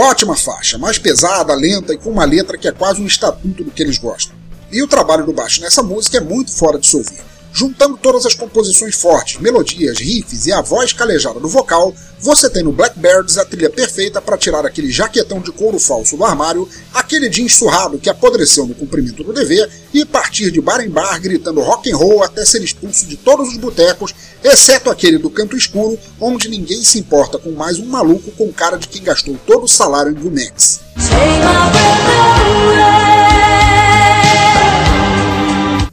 Ótima 0.00 0.34
faixa, 0.34 0.78
mais 0.78 0.96
pesada, 0.96 1.52
lenta 1.52 1.92
e 1.92 1.98
com 1.98 2.08
uma 2.08 2.24
letra 2.24 2.56
que 2.56 2.66
é 2.66 2.72
quase 2.72 3.02
um 3.02 3.06
estatuto 3.06 3.62
do 3.62 3.70
que 3.70 3.82
eles 3.82 3.98
gostam. 3.98 4.34
E 4.72 4.82
o 4.82 4.88
trabalho 4.88 5.26
do 5.26 5.32
baixo 5.34 5.60
nessa 5.60 5.82
música 5.82 6.16
é 6.16 6.20
muito 6.20 6.50
fora 6.50 6.78
de 6.78 6.86
se 6.86 6.96
ouvir. 6.96 7.20
Juntando 7.52 7.96
todas 7.96 8.24
as 8.24 8.34
composições 8.34 8.94
fortes, 8.94 9.40
melodias, 9.40 9.98
riffs 9.98 10.46
e 10.46 10.52
a 10.52 10.60
voz 10.60 10.92
calejada 10.92 11.40
do 11.40 11.48
vocal, 11.48 11.92
você 12.20 12.48
tem 12.48 12.62
no 12.62 12.72
Blackbirds 12.72 13.38
a 13.38 13.44
trilha 13.44 13.68
perfeita 13.68 14.20
para 14.20 14.38
tirar 14.38 14.64
aquele 14.64 14.90
jaquetão 14.90 15.40
de 15.40 15.50
couro 15.50 15.78
falso 15.78 16.16
do 16.16 16.24
armário, 16.24 16.68
aquele 16.94 17.28
jeans 17.28 17.54
surrado 17.54 17.98
que 17.98 18.08
apodreceu 18.08 18.66
no 18.66 18.74
cumprimento 18.74 19.24
do 19.24 19.32
dever 19.32 19.68
e 19.92 20.04
partir 20.04 20.50
de 20.50 20.60
bar 20.60 20.80
em 20.80 20.88
bar 20.90 21.18
gritando 21.20 21.60
rock 21.60 21.90
and 21.90 21.96
roll 21.96 22.22
até 22.22 22.44
ser 22.44 22.62
expulso 22.62 23.06
de 23.06 23.16
todos 23.16 23.48
os 23.48 23.56
botecos, 23.56 24.14
exceto 24.44 24.90
aquele 24.90 25.18
do 25.18 25.30
canto 25.30 25.56
escuro, 25.56 25.98
onde 26.20 26.48
ninguém 26.48 26.82
se 26.82 26.98
importa 26.98 27.38
com 27.38 27.50
mais 27.50 27.78
um 27.78 27.86
maluco 27.86 28.30
com 28.32 28.52
cara 28.52 28.76
de 28.76 28.86
quem 28.86 29.02
gastou 29.02 29.36
todo 29.46 29.64
o 29.64 29.68
salário 29.68 30.12
em 30.12 30.14
Gumex. 30.14 30.80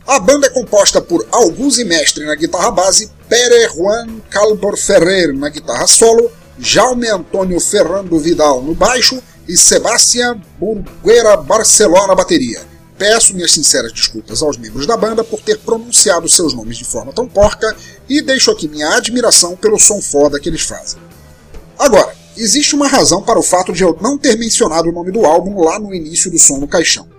A 0.08 0.22
banda 0.22 0.48
é 0.48 0.50
composta 0.50 1.02
por 1.02 1.28
Auguste 1.34 1.84
Mestre 1.84 2.24
na 2.24 2.34
guitarra 2.34 2.72
base, 2.72 3.12
Pere 3.28 3.68
Juan 3.68 4.22
Calbor 4.30 4.78
Ferrer 4.78 5.36
na 5.36 5.50
guitarra 5.50 5.86
solo, 5.86 6.32
Jaume 6.58 7.10
Antônio 7.10 7.60
Ferrando 7.60 8.18
Vidal 8.18 8.62
no 8.62 8.74
baixo 8.74 9.22
e 9.46 9.58
Sebastián 9.58 10.42
Burguera 10.58 11.36
Barcelona 11.36 12.08
na 12.08 12.16
bateria. 12.16 12.62
Peço 12.98 13.36
minhas 13.36 13.52
sinceras 13.52 13.92
desculpas 13.92 14.42
aos 14.42 14.56
membros 14.56 14.88
da 14.88 14.96
banda 14.96 15.26
por 15.26 15.42
ter 15.42 15.58
pronunciado 15.58 16.30
seus 16.30 16.54
nomes 16.54 16.78
de 16.78 16.86
forma 16.86 17.12
tão 17.12 17.28
porca 17.28 17.76
e 18.08 18.22
deixo 18.22 18.50
aqui 18.50 18.70
minha 18.70 18.96
admiração 18.96 19.58
pelo 19.58 19.78
som 19.78 20.02
foda 20.02 20.40
que 20.40 20.48
eles 20.48 20.62
fazem. 20.62 21.02
Agora, 21.78 22.16
existe 22.38 22.76
uma 22.76 22.88
razão 22.88 23.22
para 23.22 23.38
o 23.38 23.44
fato 23.44 23.74
de 23.74 23.84
eu 23.84 23.98
não 24.00 24.18
ter 24.18 24.38
mencionado 24.38 24.88
o 24.88 24.94
nome 24.94 25.12
do 25.12 25.26
álbum 25.26 25.62
lá 25.62 25.78
no 25.78 25.94
início 25.94 26.32
do 26.32 26.40
som 26.40 26.60
no 26.60 26.68
caixão. 26.68 27.10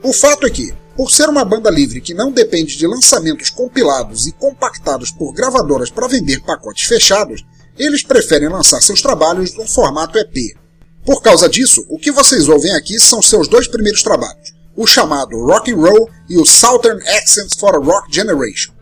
O 0.00 0.12
fato 0.12 0.46
é 0.46 0.50
que, 0.50 0.72
por 1.00 1.10
ser 1.10 1.30
uma 1.30 1.46
banda 1.46 1.70
livre 1.70 1.98
que 1.98 2.12
não 2.12 2.30
depende 2.30 2.76
de 2.76 2.86
lançamentos 2.86 3.48
compilados 3.48 4.26
e 4.26 4.32
compactados 4.32 5.10
por 5.10 5.32
gravadoras 5.32 5.88
para 5.88 6.06
vender 6.06 6.42
pacotes 6.42 6.84
fechados, 6.84 7.42
eles 7.78 8.02
preferem 8.02 8.50
lançar 8.50 8.82
seus 8.82 9.00
trabalhos 9.00 9.54
no 9.54 9.66
formato 9.66 10.18
EP. 10.18 10.54
Por 11.02 11.22
causa 11.22 11.48
disso, 11.48 11.86
o 11.88 11.98
que 11.98 12.12
vocês 12.12 12.50
ouvem 12.50 12.72
aqui 12.72 13.00
são 13.00 13.22
seus 13.22 13.48
dois 13.48 13.66
primeiros 13.66 14.02
trabalhos, 14.02 14.52
o 14.76 14.86
chamado 14.86 15.42
Rock 15.42 15.72
and 15.72 15.76
Roll 15.76 16.10
e 16.28 16.36
o 16.36 16.44
Southern 16.44 17.00
Accents 17.16 17.58
for 17.58 17.74
a 17.74 17.78
Rock 17.78 18.14
Generation. 18.14 18.74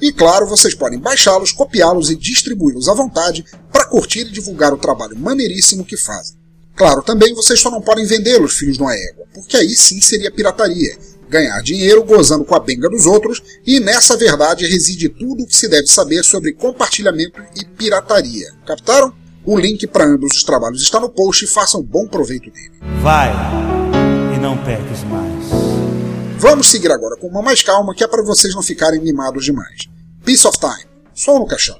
E 0.00 0.12
claro, 0.12 0.46
vocês 0.46 0.76
podem 0.76 1.00
baixá-los, 1.00 1.50
copiá-los 1.50 2.08
e 2.08 2.14
distribuí-los 2.14 2.88
à 2.88 2.94
vontade 2.94 3.44
para 3.72 3.86
curtir 3.86 4.28
e 4.28 4.30
divulgar 4.30 4.72
o 4.72 4.78
trabalho 4.78 5.18
maneiríssimo 5.18 5.84
que 5.84 5.96
fazem. 5.96 6.36
Claro, 6.76 7.02
também 7.02 7.34
vocês 7.34 7.58
só 7.58 7.68
não 7.68 7.80
podem 7.80 8.06
vendê-los, 8.06 8.58
filhos 8.58 8.76
de 8.76 8.82
uma 8.82 8.94
égua, 8.94 9.26
porque 9.34 9.56
aí 9.56 9.74
sim 9.74 10.00
seria 10.00 10.30
pirataria, 10.30 10.96
ganhar 11.34 11.60
dinheiro 11.62 12.04
gozando 12.04 12.44
com 12.44 12.54
a 12.54 12.60
benga 12.60 12.88
dos 12.88 13.06
outros, 13.06 13.42
e 13.66 13.80
nessa 13.80 14.16
verdade 14.16 14.66
reside 14.66 15.08
tudo 15.08 15.42
o 15.42 15.46
que 15.46 15.56
se 15.56 15.68
deve 15.68 15.88
saber 15.88 16.22
sobre 16.22 16.52
compartilhamento 16.52 17.42
e 17.56 17.64
pirataria. 17.64 18.52
Captaram? 18.64 19.12
O 19.44 19.58
link 19.58 19.86
para 19.88 20.06
ambos 20.06 20.36
os 20.36 20.44
trabalhos 20.44 20.80
está 20.80 20.98
no 21.00 21.10
post 21.10 21.44
e 21.44 21.48
façam 21.48 21.82
bom 21.82 22.06
proveito 22.06 22.50
dele. 22.50 22.72
Vai 23.02 23.30
e 24.34 24.38
não 24.38 24.56
peques 24.64 25.02
mais. 25.04 25.44
Vamos 26.38 26.70
seguir 26.70 26.90
agora 26.90 27.16
com 27.16 27.26
uma 27.26 27.42
mais 27.42 27.62
calma, 27.62 27.94
que 27.94 28.04
é 28.04 28.06
para 28.08 28.22
vocês 28.22 28.54
não 28.54 28.62
ficarem 28.62 29.00
mimados 29.00 29.44
demais. 29.44 29.88
Piece 30.24 30.46
of 30.46 30.58
Time, 30.58 30.90
som 31.14 31.40
no 31.40 31.46
caixão. 31.46 31.78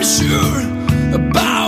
I'm 0.00 0.06
sure 0.06 1.14
about 1.14 1.59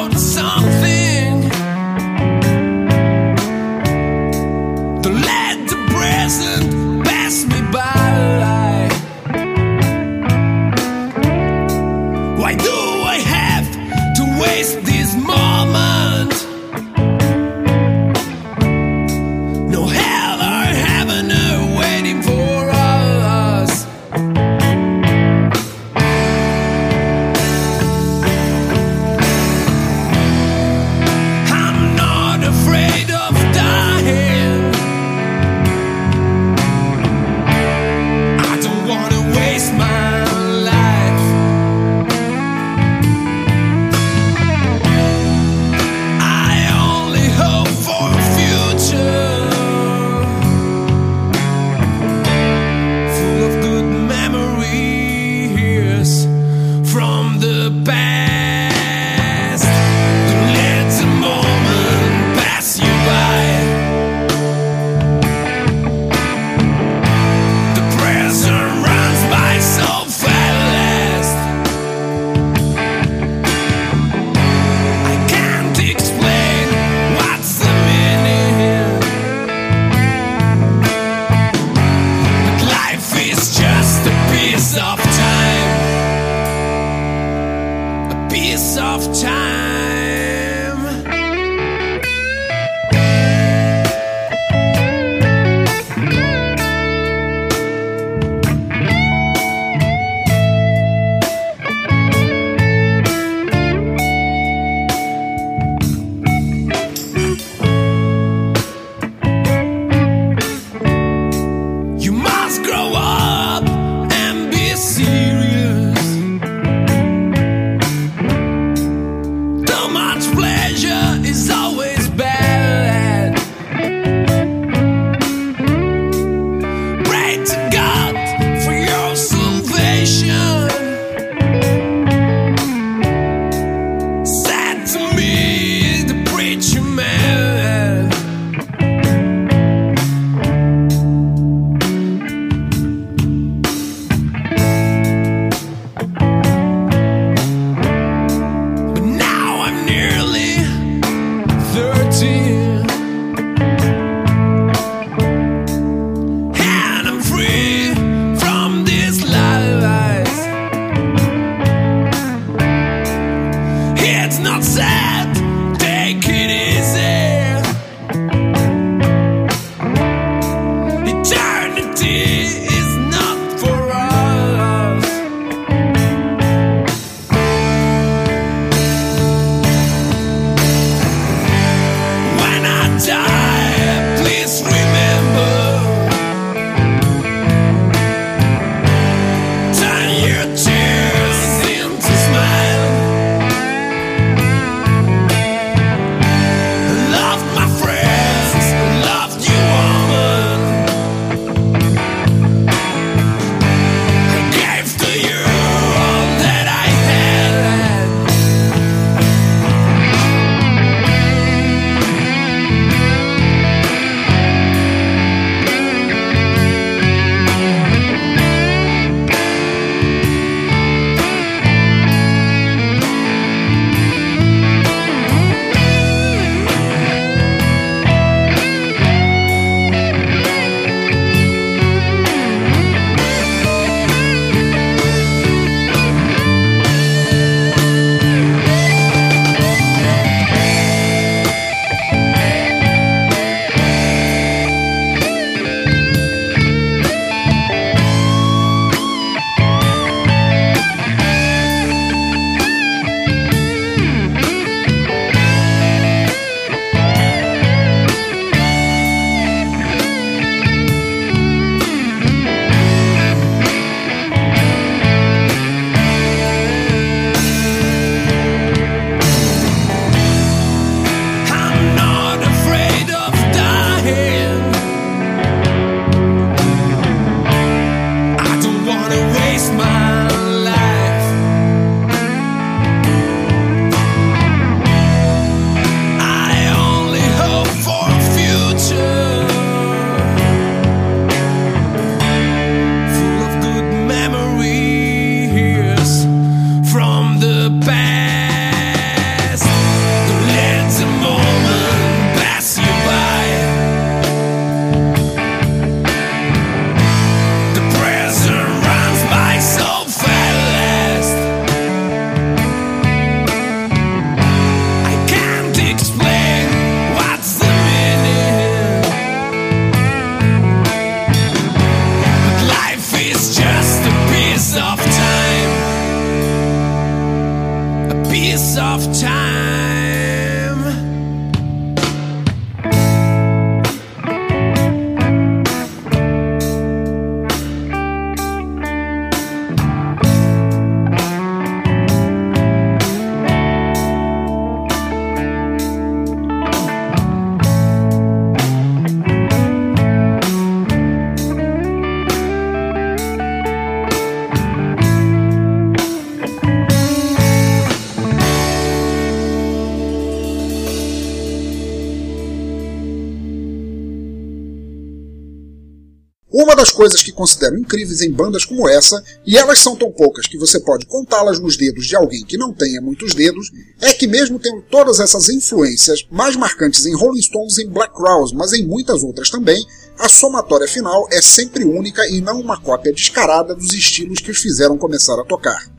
Uma 366.72 366.84
das 366.84 366.90
coisas 366.90 367.22
que 367.22 367.30
considero 367.30 367.78
incríveis 367.78 368.22
em 368.22 368.32
bandas 368.32 368.64
como 368.64 368.88
essa, 368.88 369.22
e 369.46 369.58
elas 369.58 369.78
são 369.78 369.94
tão 369.94 370.10
poucas 370.10 370.46
que 370.46 370.56
você 370.56 370.80
pode 370.80 371.04
contá-las 371.04 371.60
nos 371.60 371.76
dedos 371.76 372.06
de 372.06 372.16
alguém 372.16 372.42
que 372.46 372.56
não 372.56 372.72
tenha 372.72 372.98
muitos 372.98 373.34
dedos, 373.34 373.70
é 374.00 374.14
que 374.14 374.26
mesmo 374.26 374.58
tendo 374.58 374.80
todas 374.90 375.20
essas 375.20 375.50
influências 375.50 376.26
mais 376.30 376.56
marcantes 376.56 377.04
em 377.04 377.14
Rolling 377.14 377.42
Stones 377.42 377.76
e 377.76 377.86
Black 377.86 378.14
Crowes, 378.14 378.52
mas 378.52 378.72
em 378.72 378.86
muitas 378.86 379.22
outras 379.22 379.50
também, 379.50 379.84
a 380.18 380.30
somatória 380.30 380.88
final 380.88 381.28
é 381.30 381.42
sempre 381.42 381.84
única 381.84 382.26
e 382.26 382.40
não 382.40 382.58
uma 382.58 382.80
cópia 382.80 383.12
descarada 383.12 383.74
dos 383.74 383.92
estilos 383.92 384.38
que 384.38 384.50
os 384.50 384.58
fizeram 384.58 384.96
começar 384.96 385.38
a 385.38 385.44
tocar. 385.44 385.92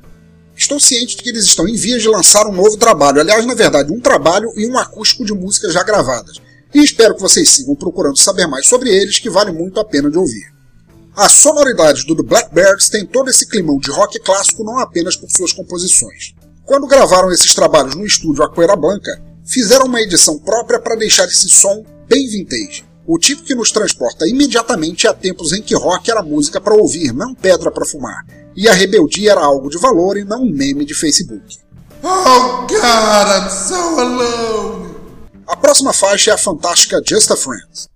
Estou 0.57 0.79
ciente 0.79 1.17
de 1.17 1.21
que 1.21 1.29
eles 1.29 1.45
estão 1.45 1.67
em 1.67 1.75
vias 1.75 2.01
de 2.01 2.09
lançar 2.09 2.47
um 2.47 2.51
novo 2.51 2.77
trabalho, 2.77 3.21
aliás, 3.21 3.45
na 3.45 3.53
verdade, 3.53 3.93
um 3.93 3.99
trabalho 3.99 4.51
e 4.57 4.65
um 4.65 4.75
acústico 4.79 5.23
de 5.23 5.33
músicas 5.33 5.71
já 5.71 5.83
gravadas 5.83 6.41
e 6.73 6.79
espero 6.79 7.13
que 7.13 7.21
vocês 7.21 7.47
sigam 7.49 7.75
procurando 7.75 8.17
saber 8.17 8.47
mais 8.47 8.67
sobre 8.67 8.89
eles, 8.89 9.19
que 9.19 9.29
vale 9.29 9.51
muito 9.51 9.79
a 9.79 9.85
pena 9.85 10.09
de 10.09 10.17
ouvir. 10.17 10.52
As 11.15 11.31
sonoridades 11.33 12.05
do 12.05 12.15
The 12.15 12.23
Blackbirds 12.23 12.89
têm 12.89 13.05
todo 13.05 13.29
esse 13.29 13.47
climão 13.47 13.77
de 13.77 13.91
rock 13.91 14.19
clássico 14.19 14.63
não 14.63 14.79
apenas 14.79 15.15
por 15.15 15.29
suas 15.29 15.53
composições. 15.53 16.33
Quando 16.65 16.87
gravaram 16.87 17.31
esses 17.31 17.53
trabalhos 17.53 17.93
no 17.93 18.03
estúdio 18.03 18.43
Aquera 18.43 18.75
Blanca, 18.75 19.21
fizeram 19.45 19.85
uma 19.85 20.01
edição 20.01 20.39
própria 20.39 20.79
para 20.79 20.95
deixar 20.95 21.25
esse 21.25 21.49
som 21.49 21.83
bem 22.09 22.27
vintage, 22.27 22.83
o 23.05 23.19
tipo 23.19 23.43
que 23.43 23.53
nos 23.53 23.71
transporta 23.71 24.27
imediatamente 24.27 25.07
a 25.07 25.13
tempos 25.13 25.53
em 25.53 25.61
que 25.61 25.75
rock 25.75 26.09
era 26.09 26.23
música 26.23 26.59
para 26.59 26.73
ouvir, 26.73 27.13
não 27.13 27.35
pedra 27.35 27.69
para 27.69 27.85
fumar, 27.85 28.25
e 28.55 28.67
a 28.67 28.73
rebeldia 28.73 29.33
era 29.33 29.41
algo 29.41 29.69
de 29.69 29.77
valor 29.77 30.17
e 30.17 30.23
não 30.23 30.41
um 30.41 30.51
meme 30.51 30.83
de 30.83 30.95
Facebook. 30.95 31.59
Oh 32.01 32.65
God, 32.67 33.27
I'm 33.27 33.49
so 33.51 33.99
alone. 33.99 34.95
A 35.47 35.55
próxima 35.55 35.93
faixa 35.93 36.31
é 36.31 36.33
a 36.33 36.37
fantástica 36.37 37.01
Just 37.05 37.29
a 37.29 37.35
Friend. 37.35 37.93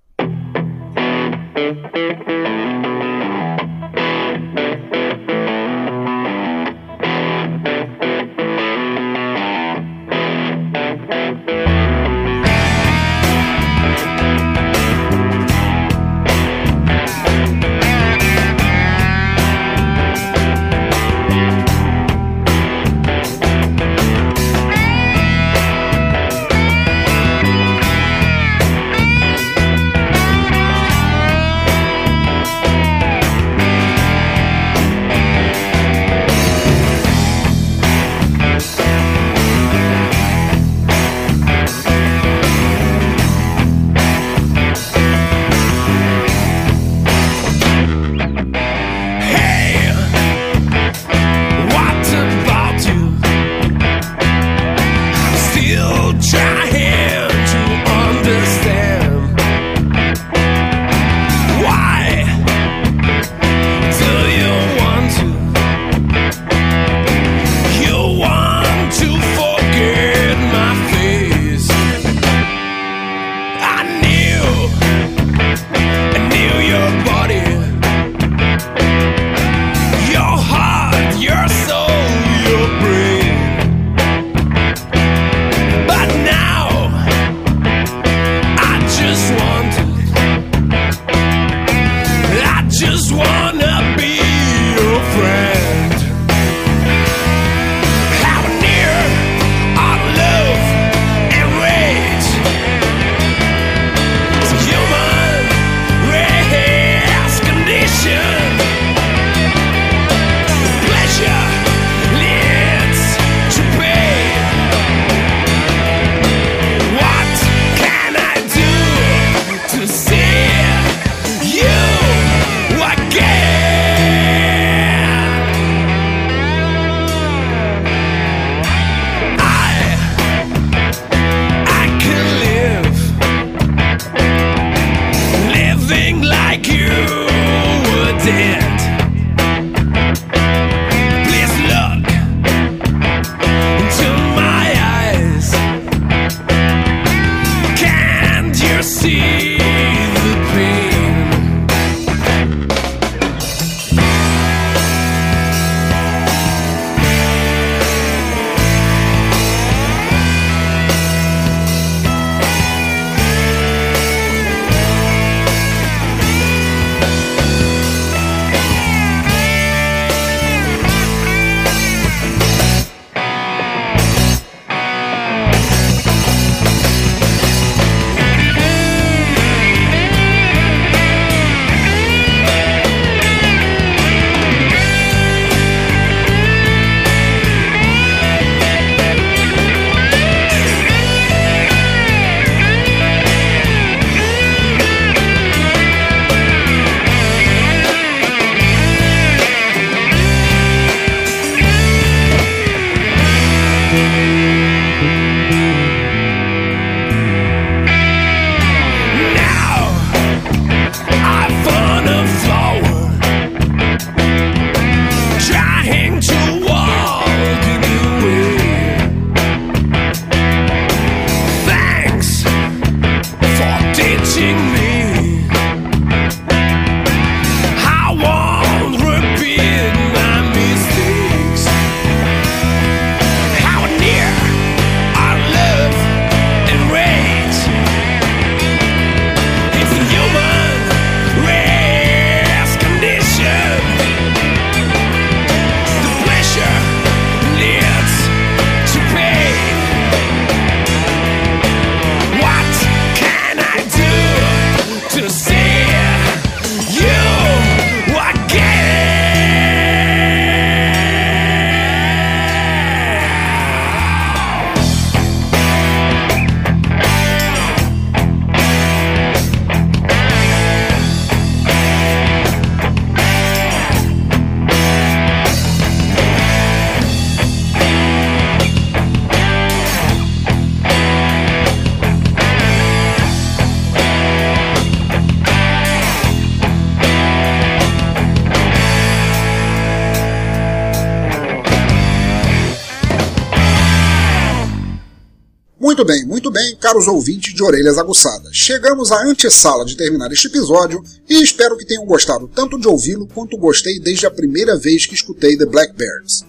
Muito 295.88 296.04
bem, 296.04 296.26
muito 296.26 296.52
bem, 296.52 296.76
caros 296.76 297.08
ouvintes 297.08 297.54
de 297.54 297.64
orelhas 297.64 297.98
aguçadas. 297.98 298.54
Chegamos 298.54 299.10
à 299.10 299.24
antessala 299.24 299.86
de 299.86 299.96
terminar 299.96 300.30
este 300.34 300.48
episódio 300.48 301.02
e 301.30 301.42
espero 301.42 301.78
que 301.78 301.86
tenham 301.86 302.06
gostado 302.06 302.46
tanto 302.46 302.78
de 302.78 302.90
ouvi-lo 302.90 303.26
quanto 303.26 303.58
gostei 303.58 303.98
desde 303.98 304.26
a 304.26 304.30
primeira 304.30 304.78
vez 304.78 305.06
que 305.06 305.16
escutei 305.16 305.58
The 305.58 305.66
Blackbirds. 305.66 306.46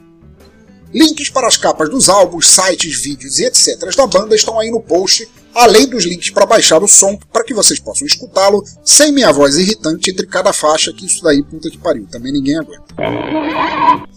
Links 0.92 1.30
para 1.30 1.46
as 1.46 1.56
capas 1.56 1.88
dos 1.88 2.08
álbuns, 2.08 2.48
sites, 2.48 3.00
vídeos 3.00 3.38
e 3.38 3.44
etc. 3.44 3.94
da 3.96 4.08
banda 4.08 4.34
estão 4.34 4.58
aí 4.58 4.72
no 4.72 4.80
post, 4.80 5.28
além 5.58 5.88
dos 5.88 6.04
links 6.04 6.30
para 6.30 6.46
baixar 6.46 6.80
o 6.84 6.86
som 6.86 7.18
para 7.32 7.42
que 7.42 7.52
vocês 7.52 7.80
possam 7.80 8.06
escutá-lo 8.06 8.64
sem 8.84 9.10
minha 9.10 9.32
voz 9.32 9.56
irritante 9.56 10.10
entre 10.10 10.24
cada 10.24 10.52
faixa, 10.52 10.92
que 10.92 11.04
isso 11.04 11.20
daí 11.22 11.42
puta 11.42 11.68
que 11.68 11.76
pariu, 11.76 12.06
também 12.06 12.32
ninguém 12.32 12.56
aguenta. 12.56 12.94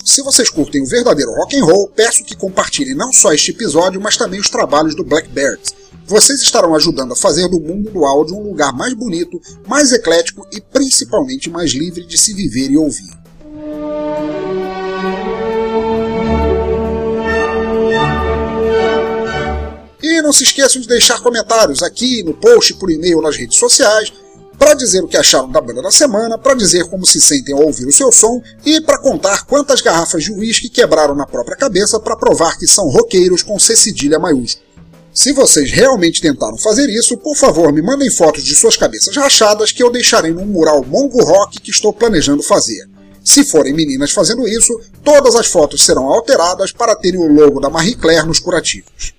Se 0.06 0.22
vocês 0.22 0.52
curtem 0.52 0.84
o 0.84 0.86
verdadeiro 0.86 1.32
rock 1.32 1.58
and 1.58 1.66
roll, 1.66 1.90
peço 1.90 2.24
que 2.24 2.36
compartilhem 2.36 2.94
não 2.94 3.12
só 3.12 3.34
este 3.34 3.50
episódio, 3.50 4.00
mas 4.00 4.18
também 4.18 4.40
os 4.40 4.50
trabalhos 4.50 4.96
do 4.96 5.04
Blackbirds. 5.04 5.74
Vocês 6.06 6.42
estarão 6.42 6.76
ajudando 6.76 7.14
a 7.14 7.16
fazer 7.16 7.48
do 7.48 7.60
mundo 7.60 7.90
do 7.90 8.06
áudio 8.06 8.36
um 8.36 8.44
lugar 8.44 8.72
mais 8.72 8.94
bonito, 8.94 9.42
mais 9.68 9.92
eclético 9.92 10.46
e 10.52 10.62
principalmente 10.62 11.50
mais 11.50 11.72
livre 11.72 12.06
de 12.06 12.18
se 12.20 12.34
viver 12.34 12.70
e 12.70 12.78
ouvir. 12.78 13.10
E 20.02 20.22
não 20.22 20.34
se 20.34 20.44
esqueçam 20.44 20.82
de 20.82 20.88
deixar 20.88 21.20
comentários 21.20 21.84
aqui 21.84 22.24
no 22.24 22.34
post, 22.34 22.74
por 22.76 22.90
e-mail, 22.90 23.22
nas 23.22 23.38
redes 23.38 23.58
sociais, 23.58 24.12
para 24.58 24.74
dizer 24.74 25.04
o 25.04 25.08
que 25.08 25.18
acharam 25.18 25.50
da 25.50 25.60
banda 25.60 25.82
da 25.82 25.92
semana, 25.92 26.38
para 26.38 26.54
dizer 26.54 26.88
como 26.88 27.06
se 27.06 27.20
sentem 27.20 27.54
ao 27.54 27.64
ouvir 27.64 27.88
o 27.88 27.92
seu 27.92 28.12
som 28.12 28.42
e 28.64 28.80
para 28.80 29.00
contar 29.00 29.46
quantas 29.46 29.82
garrafas 29.82 30.24
de 30.24 30.32
uísque 30.32 30.70
quebraram 30.70 31.16
na 31.16 31.26
própria 31.26 31.58
cabeça 31.58 32.00
para 32.00 32.16
provar 32.16 32.58
que 32.58 32.68
são 32.68 32.88
roqueiros 32.88 33.42
com 33.42 33.58
C 33.58 33.76
cedilha 33.76 34.20
maiúsculo. 34.20 34.66
Se 35.14 35.34
vocês 35.34 35.72
realmente 35.72 36.22
tentaram 36.22 36.58
fazer 36.58 36.90
isso, 36.90 37.18
por 37.18 37.36
favor 37.36 37.74
me 37.74 37.82
mandem 37.82 38.10
fotos 38.10 38.44
de 38.44 38.56
suas 38.56 38.78
cabeças 38.78 39.16
rachadas 39.16 39.72
que 39.72 39.84
eu 39.84 39.92
deixarei 39.92 40.32
num 40.32 40.46
mural 40.46 40.86
Mongo 40.86 41.24
Rock 41.24 41.60
que 41.60 41.72
estou 41.72 41.92
planejando 41.92 42.44
fazer. 42.44 42.88
Se 43.24 43.44
forem 43.44 43.74
meninas 43.74 44.12
fazendo 44.12 44.48
isso, 44.48 44.80
todas 45.04 45.36
as 45.36 45.48
fotos 45.48 45.84
serão 45.84 46.08
alteradas 46.08 46.72
para 46.72 46.96
terem 46.96 47.20
o 47.20 47.34
logo 47.34 47.60
da 47.60 47.70
Marie 47.70 47.96
Claire 47.96 48.26
nos 48.26 48.40
curativos. 48.40 49.14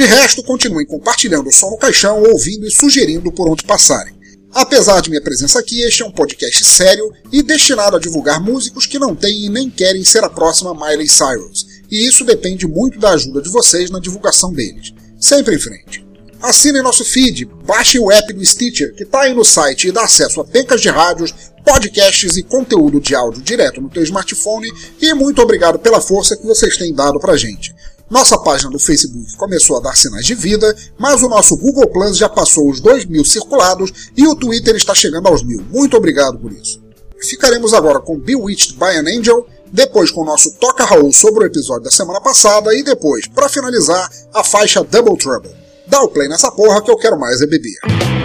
De 0.00 0.06
resto, 0.06 0.42
continuem 0.42 0.86
compartilhando 0.86 1.50
o 1.50 1.52
som 1.52 1.68
no 1.68 1.76
caixão, 1.76 2.22
ouvindo 2.22 2.66
e 2.66 2.70
sugerindo 2.70 3.30
por 3.30 3.46
onde 3.46 3.64
passarem. 3.64 4.14
Apesar 4.50 5.02
de 5.02 5.10
minha 5.10 5.20
presença 5.20 5.58
aqui, 5.58 5.82
este 5.82 6.02
é 6.02 6.06
um 6.06 6.10
podcast 6.10 6.64
sério 6.64 7.12
e 7.30 7.42
destinado 7.42 7.96
a 7.96 8.00
divulgar 8.00 8.40
músicos 8.40 8.86
que 8.86 8.98
não 8.98 9.14
têm 9.14 9.44
e 9.44 9.50
nem 9.50 9.68
querem 9.68 10.02
ser 10.02 10.24
a 10.24 10.30
próxima 10.30 10.72
Miley 10.72 11.06
Cyrus, 11.06 11.66
e 11.90 12.08
isso 12.08 12.24
depende 12.24 12.66
muito 12.66 12.98
da 12.98 13.10
ajuda 13.10 13.42
de 13.42 13.50
vocês 13.50 13.90
na 13.90 14.00
divulgação 14.00 14.54
deles. 14.54 14.94
Sempre 15.20 15.56
em 15.56 15.60
frente. 15.60 16.02
Assinem 16.40 16.80
nosso 16.80 17.04
feed, 17.04 17.44
baixem 17.66 18.00
o 18.00 18.10
app 18.10 18.32
do 18.32 18.42
Stitcher, 18.42 18.94
que 18.94 19.02
está 19.02 19.24
aí 19.24 19.34
no 19.34 19.44
site 19.44 19.88
e 19.88 19.92
dá 19.92 20.04
acesso 20.04 20.40
a 20.40 20.44
pencas 20.46 20.80
de 20.80 20.88
rádios, 20.88 21.34
podcasts 21.62 22.38
e 22.38 22.42
conteúdo 22.42 23.02
de 23.02 23.14
áudio 23.14 23.42
direto 23.42 23.82
no 23.82 23.90
teu 23.90 24.02
smartphone, 24.02 24.72
e 24.98 25.12
muito 25.12 25.42
obrigado 25.42 25.78
pela 25.78 26.00
força 26.00 26.38
que 26.38 26.46
vocês 26.46 26.78
têm 26.78 26.94
dado 26.94 27.20
pra 27.20 27.36
gente. 27.36 27.74
Nossa 28.10 28.36
página 28.36 28.68
do 28.68 28.78
Facebook 28.80 29.36
começou 29.36 29.76
a 29.76 29.80
dar 29.80 29.96
sinais 29.96 30.26
de 30.26 30.34
vida, 30.34 30.76
mas 30.98 31.22
o 31.22 31.28
nosso 31.28 31.56
Google 31.56 31.86
Plus 31.86 32.16
já 32.16 32.28
passou 32.28 32.68
os 32.68 32.80
2 32.80 33.04
mil 33.04 33.24
circulados 33.24 34.10
e 34.16 34.26
o 34.26 34.34
Twitter 34.34 34.74
está 34.74 34.92
chegando 34.92 35.28
aos 35.28 35.44
mil. 35.44 35.62
Muito 35.70 35.96
obrigado 35.96 36.36
por 36.36 36.52
isso. 36.52 36.82
Ficaremos 37.22 37.72
agora 37.72 38.00
com 38.00 38.18
Bewitched 38.18 38.74
by 38.74 38.96
an 38.96 39.16
Angel, 39.16 39.46
depois 39.72 40.10
com 40.10 40.22
o 40.22 40.24
nosso 40.24 40.52
Toca 40.54 40.84
Raul 40.84 41.12
sobre 41.12 41.44
o 41.44 41.46
episódio 41.46 41.84
da 41.84 41.90
semana 41.90 42.20
passada 42.20 42.74
e 42.74 42.82
depois, 42.82 43.28
para 43.28 43.48
finalizar, 43.48 44.10
a 44.34 44.42
faixa 44.42 44.82
Double 44.82 45.16
Trouble. 45.16 45.54
Dá 45.86 46.02
o 46.02 46.08
play 46.08 46.28
nessa 46.28 46.50
porra 46.50 46.82
que 46.82 46.90
eu 46.90 46.96
quero 46.96 47.16
mais 47.16 47.40
é 47.40 47.46
beber. 47.46 48.19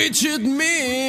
Smile 0.00 0.38
bewitched 0.38 0.40
me. 0.40 0.99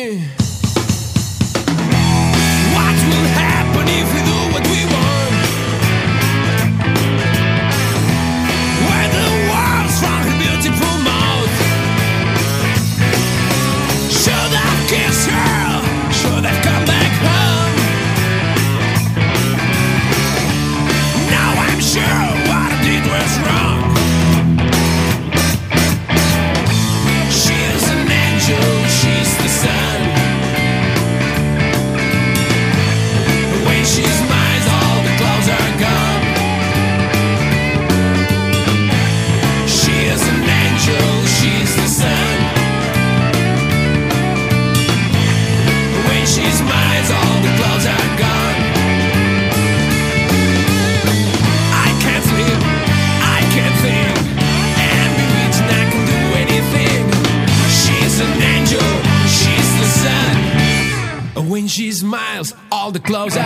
close 63.12 63.41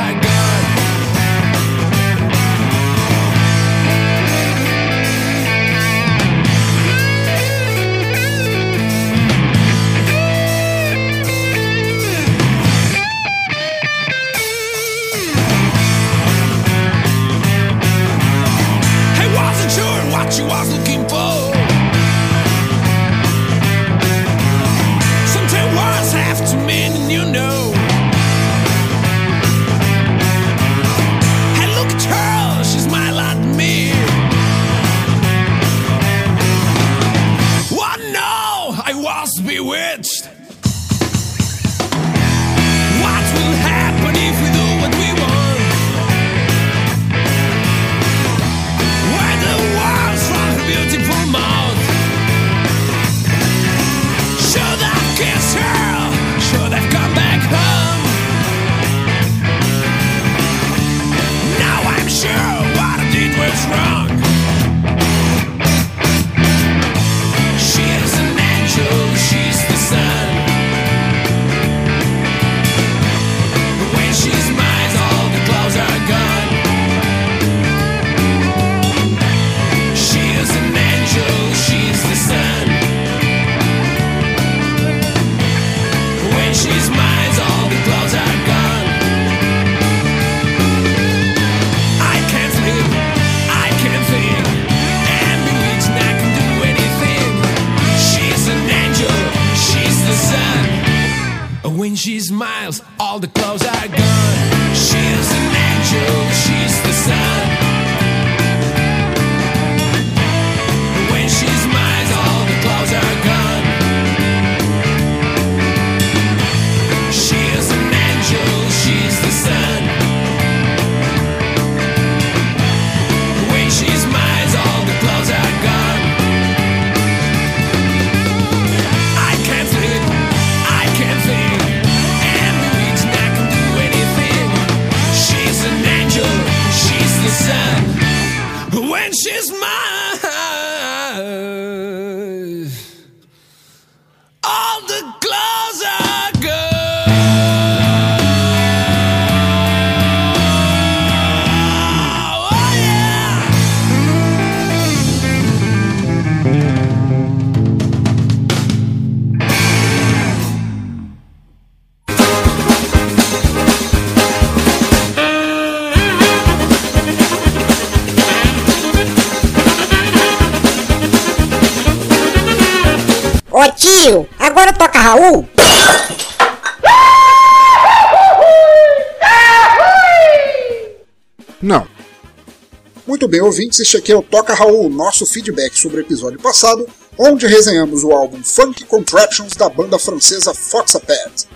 Muito 183.16 183.30
bem, 183.30 183.39
ouvintes, 183.39 183.80
este 183.80 183.95
aqui 183.95 184.11
é 184.11 184.18
o 184.18 184.22
Toca 184.22 184.53
Raul, 184.53 184.89
nosso 184.89 185.26
feedback 185.26 185.80
sobre 185.80 185.99
o 185.99 186.01
episódio 186.01 186.38
passado, 186.38 186.86
onde 187.18 187.47
resenhamos 187.47 188.03
o 188.03 188.11
álbum 188.11 188.43
Funk 188.43 188.84
Contraptions 188.84 189.53
da 189.53 189.70
banda 189.70 189.97
francesa 189.97 190.53
Foxapad. 190.53 191.47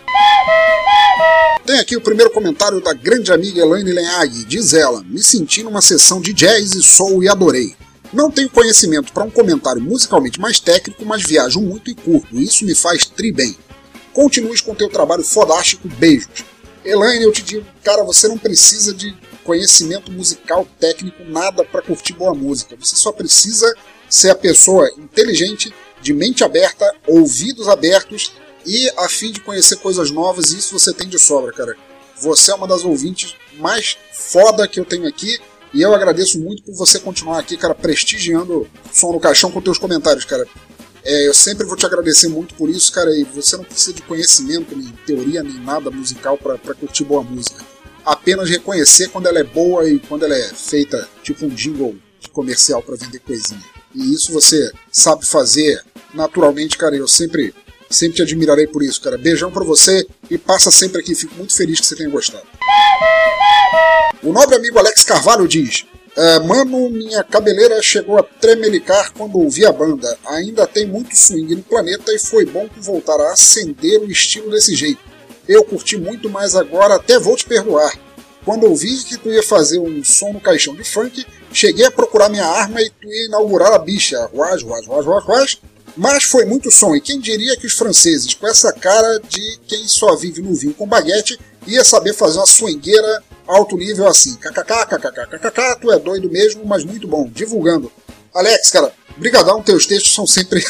Tem 1.66 1.78
aqui 1.78 1.98
o 1.98 2.02
primeiro 2.02 2.32
comentário 2.32 2.80
da 2.80 2.94
grande 2.94 3.34
amiga 3.34 3.60
Elaine 3.60 3.92
Lenhag, 3.92 4.46
diz 4.46 4.74
ela, 4.74 5.04
me 5.04 5.22
senti 5.22 5.62
numa 5.62 5.82
sessão 5.82 6.22
de 6.22 6.32
jazz 6.32 6.76
e 6.76 6.82
soul 6.82 7.24
e 7.24 7.28
adorei. 7.28 7.76
Não 8.14 8.32
tenho 8.32 8.50
conhecimento 8.50 9.12
para 9.12 9.26
um 9.26 9.30
comentário 9.30 9.82
musicalmente 9.82 10.40
mais 10.40 10.62
técnico, 10.62 11.06
mas 11.06 11.24
viajo 11.24 11.60
muito 11.60 11.92
e 11.92 11.94
curto, 11.94 12.38
e 12.38 12.46
isso 12.46 12.64
me 12.64 12.74
faz 12.74 13.06
tri 13.06 13.34
bem. 13.34 13.58
Continues 14.14 14.62
com 14.62 14.74
teu 14.74 14.88
trabalho 14.88 15.26
fodástico, 15.26 15.90
beijos. 15.90 16.30
Elaine, 16.86 17.26
eu 17.26 17.34
te 17.34 17.44
digo, 17.44 17.66
cara, 17.84 18.02
você 18.06 18.30
não 18.30 18.38
precisa 18.38 18.94
de 18.94 19.14
conhecimento 19.44 20.12
musical 20.12 20.68
técnico, 20.80 21.24
nada 21.24 21.64
para 21.64 21.82
curtir 21.82 22.14
boa 22.14 22.34
música. 22.34 22.76
Você 22.80 22.96
só 22.96 23.12
precisa 23.12 23.74
ser 24.10 24.30
a 24.30 24.36
pessoa 24.36 24.90
inteligente, 24.98 25.74
de 26.02 26.14
mente 26.14 26.44
aberta, 26.44 26.86
ouvidos 27.08 27.68
abertos 27.68 28.34
e 28.66 28.90
a 28.98 29.08
fim 29.08 29.32
de 29.32 29.42
conhecer 29.42 29.78
coisas 29.78 30.12
novas, 30.12 30.52
e 30.52 30.58
isso 30.58 30.78
você 30.78 30.94
tem 30.94 31.08
de 31.08 31.20
sobra, 31.20 31.52
cara. 31.52 31.76
Você 32.22 32.52
é 32.52 32.56
uma 32.56 32.68
das 32.68 32.84
ouvintes 32.84 33.36
mais 33.58 33.98
foda 34.12 34.68
que 34.68 34.80
eu 34.80 34.86
tenho 34.86 35.08
aqui, 35.08 35.40
e 35.74 35.82
eu 35.82 35.94
agradeço 35.94 36.40
muito 36.40 36.64
por 36.64 36.74
você 36.76 37.00
continuar 37.00 37.40
aqui, 37.40 37.56
cara, 37.56 37.76
prestigiando 37.76 38.62
o 38.62 38.68
som 38.92 39.12
no 39.12 39.20
caixão 39.20 39.52
com 39.52 39.62
teus 39.62 39.78
comentários, 39.78 40.26
cara. 40.26 40.48
É, 41.04 41.28
eu 41.28 41.34
sempre 41.34 41.66
vou 41.66 41.78
te 41.78 41.86
agradecer 41.86 42.28
muito 42.28 42.54
por 42.56 42.70
isso, 42.70 42.92
cara, 42.92 43.16
e 43.16 43.24
você 43.24 43.56
não 43.56 43.64
precisa 43.64 43.94
de 43.94 44.02
conhecimento, 44.02 44.76
nem 44.76 44.92
teoria, 45.06 45.42
nem 45.42 45.60
nada 45.60 45.90
musical 45.90 46.38
para 46.38 46.74
curtir 46.74 47.04
boa 47.04 47.24
música. 47.24 47.64
Apenas 48.10 48.50
reconhecer 48.50 49.10
quando 49.10 49.28
ela 49.28 49.38
é 49.38 49.44
boa 49.44 49.88
e 49.88 50.00
quando 50.00 50.26
ela 50.26 50.36
é 50.36 50.48
feita 50.48 51.08
tipo 51.22 51.46
um 51.46 51.50
jingle 51.50 51.96
de 52.20 52.28
comercial 52.30 52.82
para 52.82 52.96
vender 52.96 53.20
coisinha. 53.20 53.64
E 53.94 54.16
isso 54.16 54.34
você 54.34 54.72
sabe 54.92 55.28
fazer 55.28 55.80
naturalmente, 56.12 56.76
cara, 56.76 56.96
eu 56.96 57.08
sempre, 57.08 57.54
sempre 57.88 58.16
te 58.16 58.24
admirarei 58.24 58.66
por 58.66 58.82
isso, 58.82 59.00
cara. 59.00 59.16
Beijão 59.16 59.52
pra 59.52 59.64
você 59.64 60.08
e 60.28 60.40
passa 60.40 60.72
sempre 60.72 61.00
aqui, 61.02 61.14
fico 61.14 61.36
muito 61.36 61.56
feliz 61.56 61.80
que 61.80 61.86
você 61.86 61.96
tenha 61.96 62.10
gostado. 62.10 62.48
O 64.24 64.34
nobre 64.34 64.56
amigo 64.56 64.80
Alex 64.80 65.04
Carvalho 65.04 65.48
diz: 65.48 65.86
"Ah, 66.18 66.40
Mano, 66.40 66.90
minha 66.90 67.24
cabeleira 67.24 67.80
chegou 67.80 68.18
a 68.18 68.24
tremelicar 68.24 69.14
quando 69.14 69.38
ouvi 69.38 69.68
a 69.68 69.72
banda. 69.72 70.18
Ainda 70.26 70.66
tem 70.66 70.88
muito 70.88 71.16
swing 71.16 71.54
no 71.54 71.62
planeta 71.62 72.12
e 72.12 72.18
foi 72.18 72.44
bom 72.44 72.68
voltar 72.78 73.22
a 73.22 73.34
acender 73.34 74.02
o 74.02 74.10
estilo 74.10 74.50
desse 74.50 74.74
jeito. 74.74 75.10
Eu 75.50 75.64
curti 75.64 75.98
muito 75.98 76.30
mais 76.30 76.54
agora, 76.54 76.94
até 76.94 77.18
vou 77.18 77.36
te 77.36 77.44
perdoar. 77.44 77.92
Quando 78.46 78.68
ouvi 78.68 79.04
que 79.04 79.18
tu 79.18 79.32
ia 79.32 79.42
fazer 79.42 79.80
um 79.80 80.04
som 80.04 80.32
no 80.32 80.40
caixão 80.40 80.76
de 80.76 80.84
funk, 80.84 81.26
cheguei 81.52 81.88
a 81.88 81.92
procurar 81.92 82.30
minha 82.30 82.46
arma 82.46 82.80
e 82.80 82.90
tu 82.92 83.08
ia 83.08 83.26
inaugurar 83.26 83.74
a 83.74 83.80
bicha. 83.80 84.24
Ruaz, 84.32 84.62
ruaz, 84.62 84.86
ruaz, 84.86 85.06
ruaz, 85.08 85.26
ruaz. 85.26 85.62
Mas 85.98 86.24
foi 86.24 86.46
muito 86.46 86.70
som, 86.70 86.96
e 86.96 87.02
quem 87.02 87.20
diria 87.20 87.58
que 87.58 87.66
os 87.66 87.74
franceses, 87.74 88.36
com 88.36 88.48
essa 88.48 88.72
cara 88.72 89.20
de 89.28 89.60
quem 89.68 89.88
só 89.88 90.16
vive 90.16 90.40
no 90.40 90.54
vinho 90.54 90.76
com 90.76 90.88
baguete, 90.88 91.40
ia 91.66 91.84
saber 91.84 92.14
fazer 92.14 92.38
uma 92.38 92.46
swingueira 92.46 93.24
alto 93.48 93.76
nível 93.76 94.06
assim. 94.06 94.36
KKK, 94.36 95.80
tu 95.82 95.92
é 95.92 95.98
doido 95.98 96.30
mesmo, 96.30 96.64
mas 96.64 96.86
muito 96.86 97.08
bom. 97.08 97.28
Divulgando. 97.28 97.92
Alex, 98.36 98.70
cara, 98.70 98.94
brigadão, 99.18 99.64
teus 99.64 99.88
textos 99.88 100.14
são 100.14 100.28
sempre 100.28 100.64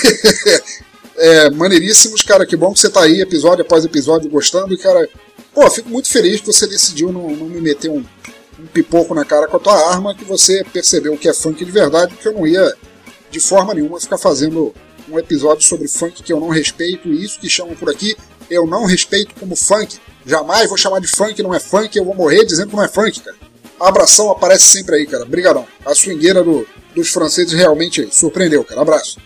é, 1.20 1.50
maneiríssimos, 1.50 2.24
cara. 2.24 2.46
Que 2.46 2.56
bom 2.56 2.74
que 2.74 2.80
você 2.80 2.90
tá 2.90 3.02
aí, 3.02 3.22
episódio 3.22 3.64
após 3.64 3.84
episódio, 3.84 4.30
gostando. 4.30 4.74
E, 4.74 4.78
cara, 4.78 5.08
pô, 5.54 5.70
fico 5.70 5.90
muito 5.90 6.10
feliz 6.10 6.40
que 6.40 6.48
você 6.48 6.66
decidiu 6.66 7.12
não, 7.12 7.30
não 7.30 7.46
me 7.46 7.60
meter 7.60 7.90
um, 7.90 8.04
um 8.60 8.66
pipoco 8.74 9.14
na 9.14 9.26
cara 9.26 9.48
com 9.48 9.58
a 9.58 9.60
tua 9.60 9.92
arma, 9.92 10.16
que 10.16 10.24
você 10.24 10.64
percebeu 10.64 11.18
que 11.18 11.28
é 11.28 11.34
funk 11.34 11.64
de 11.64 11.72
verdade, 11.72 12.14
porque 12.14 12.28
eu 12.28 12.34
não 12.34 12.48
ia, 12.48 12.74
de 13.30 13.40
forma 13.40 13.74
nenhuma, 13.74 14.00
ficar 14.00 14.18
fazendo 14.18 14.74
um 15.10 15.20
episódio 15.20 15.64
sobre 15.68 15.88
funk 15.88 16.24
que 16.24 16.32
eu 16.32 16.40
não 16.40 16.50
respeito, 16.50 17.10
e 17.10 17.24
isso 17.24 17.40
que 17.40 17.50
chamam 17.50 17.76
por 17.76 17.90
aqui, 17.90 18.16
eu 18.50 18.66
não 18.66 18.86
respeito 18.86 19.36
como 19.40 19.56
funk. 19.56 19.98
Jamais 20.26 20.70
vou 20.70 20.78
chamar 20.78 21.00
de 21.00 21.08
funk, 21.08 21.42
não 21.42 21.54
é 21.54 21.60
funk, 21.60 21.98
eu 21.98 22.06
vou 22.06 22.16
morrer 22.16 22.46
dizendo 22.46 22.70
que 22.70 22.76
não 22.76 22.84
é 22.84 22.88
funk, 22.88 23.20
cara. 23.22 23.38
Abração 23.80 24.30
aparece 24.32 24.66
sempre 24.66 24.98
aí, 24.98 25.08
cara. 25.08 25.26
Brigadão. 25.26 25.66
A 25.86 25.96
swingueira 25.96 26.44
do, 26.44 26.68
dos 26.96 27.10
franceses 27.10 27.54
realmente 27.54 28.10
surpreendeu, 28.12 28.64
cara. 28.64 28.82
Abraço. 28.82 29.18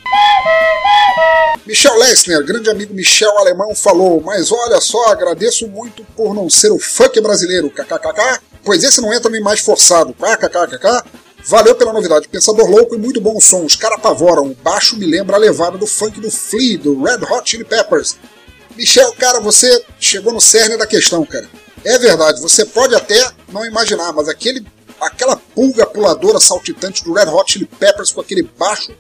Michel 1.66 1.98
Lessner, 1.98 2.44
grande 2.44 2.70
amigo 2.70 2.94
Michel 2.94 3.38
Alemão, 3.38 3.74
falou: 3.74 4.22
Mas 4.22 4.52
olha 4.52 4.82
só, 4.82 5.08
agradeço 5.08 5.68
muito 5.68 6.04
por 6.16 6.34
não 6.34 6.50
ser 6.50 6.72
o 6.72 6.80
funk 6.80 7.20
brasileiro, 7.22 7.70
kkkk, 7.70 8.42
pois 8.64 8.84
esse 8.84 9.00
não 9.00 9.14
entra 9.14 9.32
nem 9.32 9.42
mais 9.42 9.62
forçado, 9.62 10.14
kkkk. 10.14 11.04
Valeu 11.46 11.76
pela 11.76 11.92
novidade, 11.92 12.28
Pensador 12.30 12.70
Louco 12.70 12.96
e 12.96 12.98
muito 12.98 13.20
bom 13.20 13.38
som. 13.40 13.66
Os 13.66 13.76
caras 13.76 13.98
apavoram. 13.98 14.46
O 14.48 14.56
baixo 14.56 14.96
me 14.98 15.06
lembra 15.06 15.36
a 15.36 15.40
levada 15.40 15.78
do 15.78 15.86
funk 15.86 16.20
do 16.22 16.32
Flea, 16.32 16.78
do 16.78 17.04
Red 17.04 17.20
Hot 17.30 17.50
Chili 17.50 17.66
Peppers. 17.66 18.16
Michel, 18.78 19.12
cara, 19.14 19.42
você 19.42 19.84
chegou 20.00 20.32
no 20.32 20.40
cerne 20.40 20.78
da 20.78 20.88
questão, 20.88 21.26
cara. 21.26 21.48
É 21.84 22.00
verdade, 22.00 22.42
você 22.42 22.66
pode 22.66 22.96
até 22.96 23.30
não 23.54 23.66
imaginar, 23.66 24.12
mas 24.12 24.28
aquele, 24.28 24.66
aquela 25.00 25.36
pulga 25.36 25.86
puladora 25.86 26.40
saltitante 26.40 27.04
do 27.04 27.14
Red 27.14 27.30
Hot 27.30 27.54
Chili 27.54 27.66
Peppers 27.66 28.12
com 28.12 28.22
aquele 28.22 28.44
baixo 28.44 28.92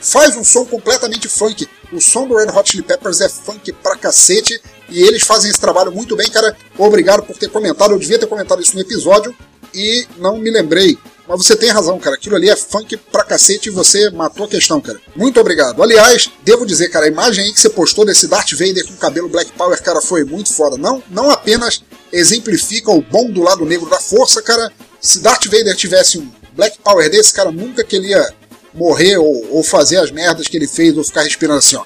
faz 0.00 0.36
um 0.36 0.44
som 0.44 0.64
completamente 0.64 1.28
funk. 1.28 1.68
O 1.92 2.00
som 2.00 2.26
do 2.26 2.36
Red 2.36 2.50
Hot 2.50 2.70
Chili 2.70 2.82
Peppers 2.82 3.20
é 3.20 3.28
funk 3.28 3.72
pra 3.72 3.96
cacete 3.96 4.60
e 4.88 5.02
eles 5.02 5.22
fazem 5.22 5.50
esse 5.50 5.60
trabalho 5.60 5.92
muito 5.92 6.16
bem, 6.16 6.28
cara. 6.28 6.56
Obrigado 6.76 7.22
por 7.22 7.36
ter 7.36 7.48
comentado. 7.48 7.92
Eu 7.92 7.98
devia 7.98 8.18
ter 8.18 8.26
comentado 8.26 8.60
isso 8.60 8.74
no 8.74 8.80
episódio 8.80 9.34
e 9.72 10.06
não 10.18 10.36
me 10.36 10.50
lembrei. 10.50 10.98
Mas 11.26 11.46
você 11.46 11.56
tem 11.56 11.70
razão, 11.70 11.98
cara. 12.00 12.16
Aquilo 12.16 12.36
ali 12.36 12.50
é 12.50 12.56
funk 12.56 12.96
pra 12.96 13.24
cacete 13.24 13.68
e 13.68 13.72
você 13.72 14.10
matou 14.10 14.44
a 14.44 14.48
questão, 14.48 14.80
cara. 14.80 15.00
Muito 15.14 15.40
obrigado. 15.40 15.82
Aliás, 15.82 16.30
devo 16.42 16.66
dizer, 16.66 16.88
cara, 16.88 17.06
a 17.06 17.08
imagem 17.08 17.44
aí 17.44 17.52
que 17.52 17.60
você 17.60 17.70
postou 17.70 18.04
desse 18.04 18.26
Darth 18.26 18.52
Vader 18.52 18.86
com 18.86 18.96
cabelo 18.96 19.28
Black 19.28 19.52
Power, 19.52 19.80
cara, 19.82 20.00
foi 20.00 20.24
muito 20.24 20.52
foda. 20.52 20.76
Não, 20.76 21.02
não 21.10 21.30
apenas 21.30 21.82
exemplifica 22.12 22.90
o 22.90 23.00
bom 23.00 23.30
do 23.30 23.42
lado 23.42 23.64
negro 23.64 23.88
da 23.88 23.98
força, 23.98 24.42
cara. 24.42 24.70
Se 25.00 25.20
Darth 25.20 25.46
Vader 25.46 25.74
tivesse 25.74 26.18
um 26.18 26.30
Black 26.52 26.78
Power 26.78 27.10
desse, 27.10 27.32
cara, 27.32 27.50
nunca 27.50 27.82
que 27.82 27.96
ele 27.96 28.08
ia 28.08 28.34
morrer 28.74 29.16
ou, 29.16 29.56
ou 29.56 29.62
fazer 29.62 29.96
as 29.96 30.10
merdas 30.10 30.46
que 30.46 30.56
ele 30.56 30.68
fez 30.68 30.96
ou 30.96 31.02
ficar 31.02 31.22
respirando 31.22 31.58
assim, 31.58 31.76
ó. 31.76 31.84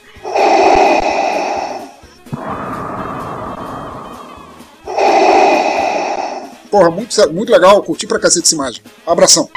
Porra, 6.70 6.90
muito, 6.90 7.32
muito 7.32 7.50
legal, 7.50 7.82
curti 7.82 8.06
pra 8.06 8.18
cacete 8.18 8.46
essa 8.46 8.54
imagem. 8.54 8.82
Abração. 9.06 9.48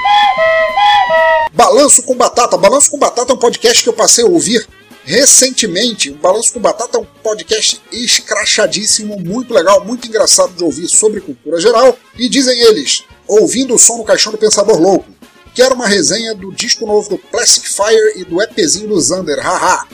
Balanço 1.52 2.04
com 2.04 2.16
Batata. 2.16 2.58
Balanço 2.58 2.90
com 2.90 2.98
Batata 2.98 3.34
é 3.34 3.36
um 3.36 3.40
podcast 3.40 3.84
que 3.84 3.90
eu 3.90 3.94
passei 3.94 4.24
a 4.24 4.28
ouvir 4.28 4.66
Recentemente, 5.04 6.12
o 6.12 6.16
Balanço 6.16 6.54
com 6.54 6.60
Batata 6.60 6.98
é 6.98 7.02
um 7.02 7.08
podcast 7.24 7.82
escrachadíssimo, 7.92 9.20
muito 9.20 9.54
legal, 9.54 9.84
muito 9.84 10.08
engraçado 10.08 10.54
de 10.54 10.64
ouvir 10.64 10.88
sobre 10.88 11.22
cultura 11.22 11.60
geral. 11.60 11.98
E 12.18 12.30
dizem 12.30 12.60
eles, 12.62 13.04
ouvindo 13.28 13.74
o 13.74 13.80
som 13.80 13.98
no 13.98 14.04
caixão 14.04 14.32
do 14.32 14.38
Pensador 14.38 14.80
Louco, 14.80 15.10
quero 15.56 15.76
uma 15.76 15.88
resenha 15.88 16.36
do 16.36 16.52
disco 16.52 16.86
novo 16.86 17.10
do 17.10 17.18
Plastic 17.18 17.66
Fire 17.66 18.14
e 18.18 18.24
do 18.24 18.40
EPzinho 18.42 18.88
do 18.88 19.02
Zander, 19.02 19.40
haha. 19.40 19.88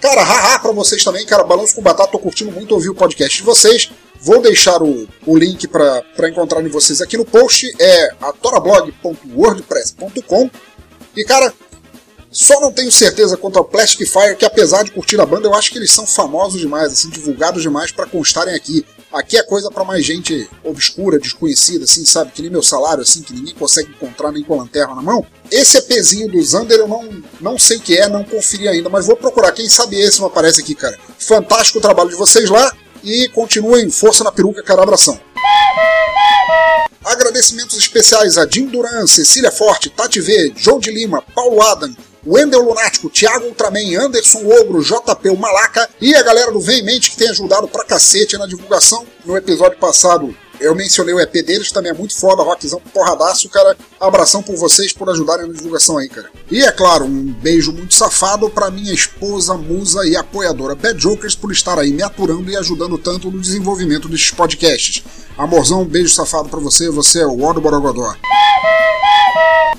Cara, 0.00 0.22
haha 0.22 0.58
pra 0.58 0.72
vocês 0.72 1.04
também, 1.04 1.26
cara, 1.26 1.44
Balanço 1.44 1.74
com 1.74 1.82
Batata, 1.82 2.12
tô 2.12 2.18
curtindo 2.18 2.50
muito 2.50 2.72
ouvir 2.72 2.88
o 2.88 2.94
podcast 2.94 3.36
de 3.36 3.44
vocês. 3.44 3.90
Vou 4.22 4.40
deixar 4.40 4.82
o, 4.82 5.06
o 5.26 5.36
link 5.36 5.68
para 5.68 6.28
encontrarem 6.28 6.68
vocês 6.68 7.00
aqui 7.00 7.16
no 7.16 7.24
post, 7.24 7.72
é 7.78 8.10
atorablog.wordpress.com. 8.20 10.50
E 11.16 11.24
cara, 11.24 11.54
só 12.30 12.60
não 12.60 12.72
tenho 12.72 12.92
certeza 12.92 13.36
quanto 13.36 13.58
ao 13.58 13.64
Plastic 13.64 14.06
Fire, 14.08 14.36
que 14.36 14.44
apesar 14.44 14.84
de 14.84 14.92
curtir 14.92 15.20
a 15.20 15.26
banda, 15.26 15.48
eu 15.48 15.54
acho 15.54 15.72
que 15.72 15.78
eles 15.78 15.90
são 15.90 16.06
famosos 16.06 16.60
demais, 16.60 16.92
assim, 16.92 17.10
divulgados 17.10 17.60
demais 17.60 17.90
para 17.90 18.06
constarem 18.06 18.54
aqui. 18.54 18.86
Aqui 19.12 19.36
é 19.36 19.42
coisa 19.42 19.68
para 19.68 19.82
mais 19.82 20.04
gente 20.04 20.48
obscura, 20.62 21.18
desconhecida, 21.18 21.84
assim, 21.84 22.04
sabe? 22.04 22.30
Que 22.30 22.42
nem 22.42 22.50
meu 22.50 22.62
salário, 22.62 23.02
assim, 23.02 23.22
que 23.22 23.32
ninguém 23.32 23.54
consegue 23.54 23.90
encontrar 23.90 24.30
nem 24.30 24.44
com 24.44 24.56
lanterna 24.56 24.94
na 24.94 25.02
mão. 25.02 25.26
Esse 25.50 25.78
EPzinho 25.78 26.30
do 26.30 26.40
Zander 26.40 26.78
eu 26.78 26.86
não, 26.86 27.20
não 27.40 27.58
sei 27.58 27.78
o 27.78 27.80
que 27.80 27.98
é, 27.98 28.08
não 28.08 28.22
conferi 28.22 28.68
ainda, 28.68 28.88
mas 28.88 29.06
vou 29.06 29.16
procurar. 29.16 29.50
Quem 29.50 29.68
sabe 29.68 29.98
esse 30.00 30.20
não 30.20 30.28
aparece 30.28 30.60
aqui, 30.60 30.76
cara. 30.76 30.96
Fantástico 31.18 31.78
o 31.78 31.82
trabalho 31.82 32.10
de 32.10 32.14
vocês 32.14 32.48
lá 32.48 32.72
e 33.02 33.28
continuem 33.30 33.90
força 33.90 34.22
na 34.22 34.30
peruca, 34.30 34.62
cara, 34.62 34.84
abração. 34.84 35.18
Agradecimentos 37.04 37.76
especiais 37.76 38.38
a 38.38 38.46
Jim 38.46 38.66
Duran, 38.66 39.08
Cecília 39.08 39.50
Forte, 39.50 39.90
Tati 39.90 40.20
V, 40.20 40.52
João 40.54 40.78
de 40.78 40.92
Lima, 40.92 41.20
Paulo 41.34 41.60
Adam, 41.60 41.92
Wendel 42.26 42.60
Lunático, 42.60 43.08
Thiago 43.08 43.46
Ultraman, 43.46 43.96
Anderson 43.96 44.46
Ogro, 44.46 44.82
JP 44.82 45.30
o 45.30 45.36
Malaca 45.36 45.88
e 46.00 46.14
a 46.14 46.22
galera 46.22 46.52
do 46.52 46.60
Vem 46.60 46.80
em 46.80 46.84
Mente 46.84 47.10
que 47.10 47.16
tem 47.16 47.28
ajudado 47.28 47.68
pra 47.68 47.84
cacete 47.84 48.36
na 48.36 48.46
divulgação. 48.46 49.06
No 49.24 49.36
episódio 49.36 49.78
passado 49.78 50.34
eu 50.60 50.74
mencionei 50.74 51.14
o 51.14 51.20
EP 51.20 51.32
deles, 51.44 51.72
também 51.72 51.90
é 51.90 51.94
muito 51.94 52.14
foda, 52.14 52.42
rockzão, 52.42 52.80
porradaço, 52.92 53.48
cara. 53.48 53.76
Abração 53.98 54.42
por 54.42 54.56
vocês 54.56 54.92
por 54.92 55.08
ajudarem 55.08 55.46
na 55.46 55.54
divulgação 55.54 55.98
aí, 55.98 56.08
cara. 56.08 56.30
E 56.50 56.62
é 56.62 56.70
claro, 56.70 57.06
um 57.06 57.32
beijo 57.32 57.72
muito 57.72 57.94
safado 57.94 58.48
pra 58.50 58.70
minha 58.70 58.92
esposa, 58.92 59.54
musa 59.54 60.06
e 60.06 60.14
apoiadora 60.16 60.74
Bad 60.74 61.00
Jokers 61.00 61.34
por 61.34 61.50
estar 61.50 61.78
aí 61.78 61.92
me 61.92 62.02
aturando 62.02 62.50
e 62.50 62.56
ajudando 62.56 62.98
tanto 62.98 63.30
no 63.30 63.40
desenvolvimento 63.40 64.08
desses 64.08 64.30
podcasts. 64.30 65.02
Amorzão, 65.38 65.82
um 65.82 65.86
beijo 65.86 66.14
safado 66.14 66.50
pra 66.50 66.60
você, 66.60 66.90
você 66.90 67.22
é 67.22 67.26
o 67.26 67.42
Odo 67.42 67.60
Borogodó. 67.60 68.14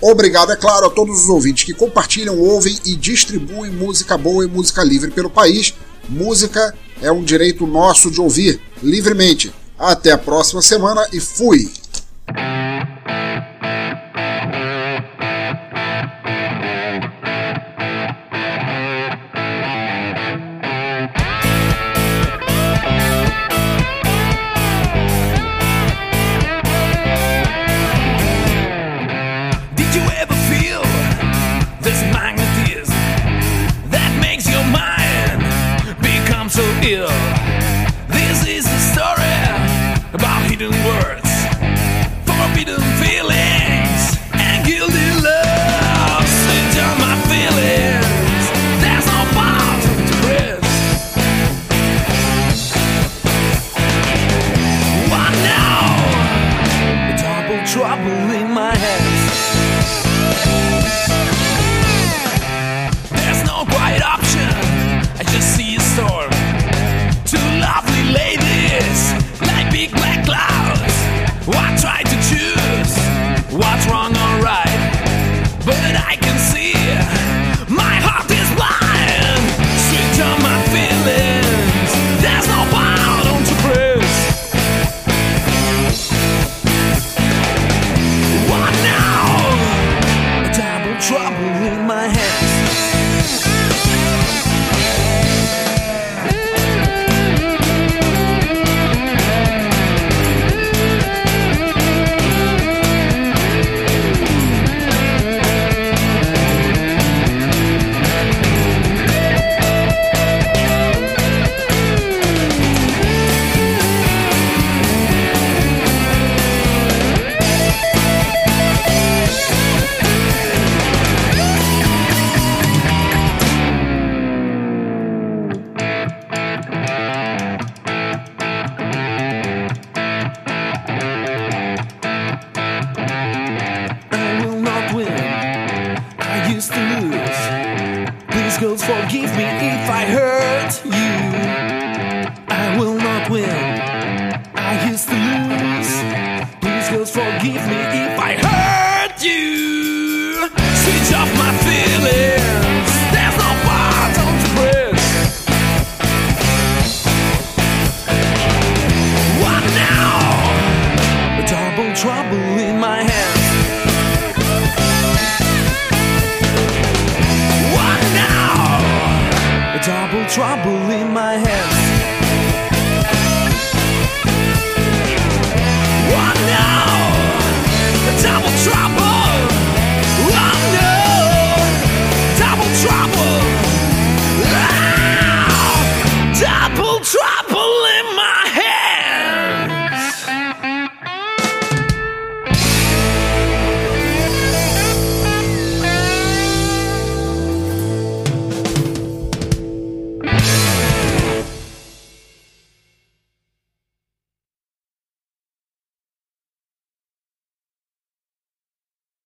Obrigado, 0.02 0.52
é 0.52 0.56
claro, 0.56 0.88
a 0.88 0.90
todos 0.90 1.22
os 1.22 1.30
ouvintes 1.30 1.64
que 1.64 1.76
compartilham, 1.76 2.40
ouvem 2.40 2.76
e 2.84 2.96
distribuem 2.96 3.72
música 3.72 4.18
boa 4.18 4.44
e 4.44 4.48
música 4.48 4.84
livre 4.84 5.12
pelo 5.12 5.30
país. 5.30 5.76
Música 6.10 6.74
é 7.02 7.12
um 7.12 7.24
direito 7.24 7.68
nosso 7.68 8.10
de 8.10 8.20
ouvir 8.20 8.60
livremente. 8.82 9.54
Até 9.82 10.12
a 10.12 10.18
próxima 10.18 10.62
semana 10.62 11.08
e 11.12 11.20
fui! 11.20 11.74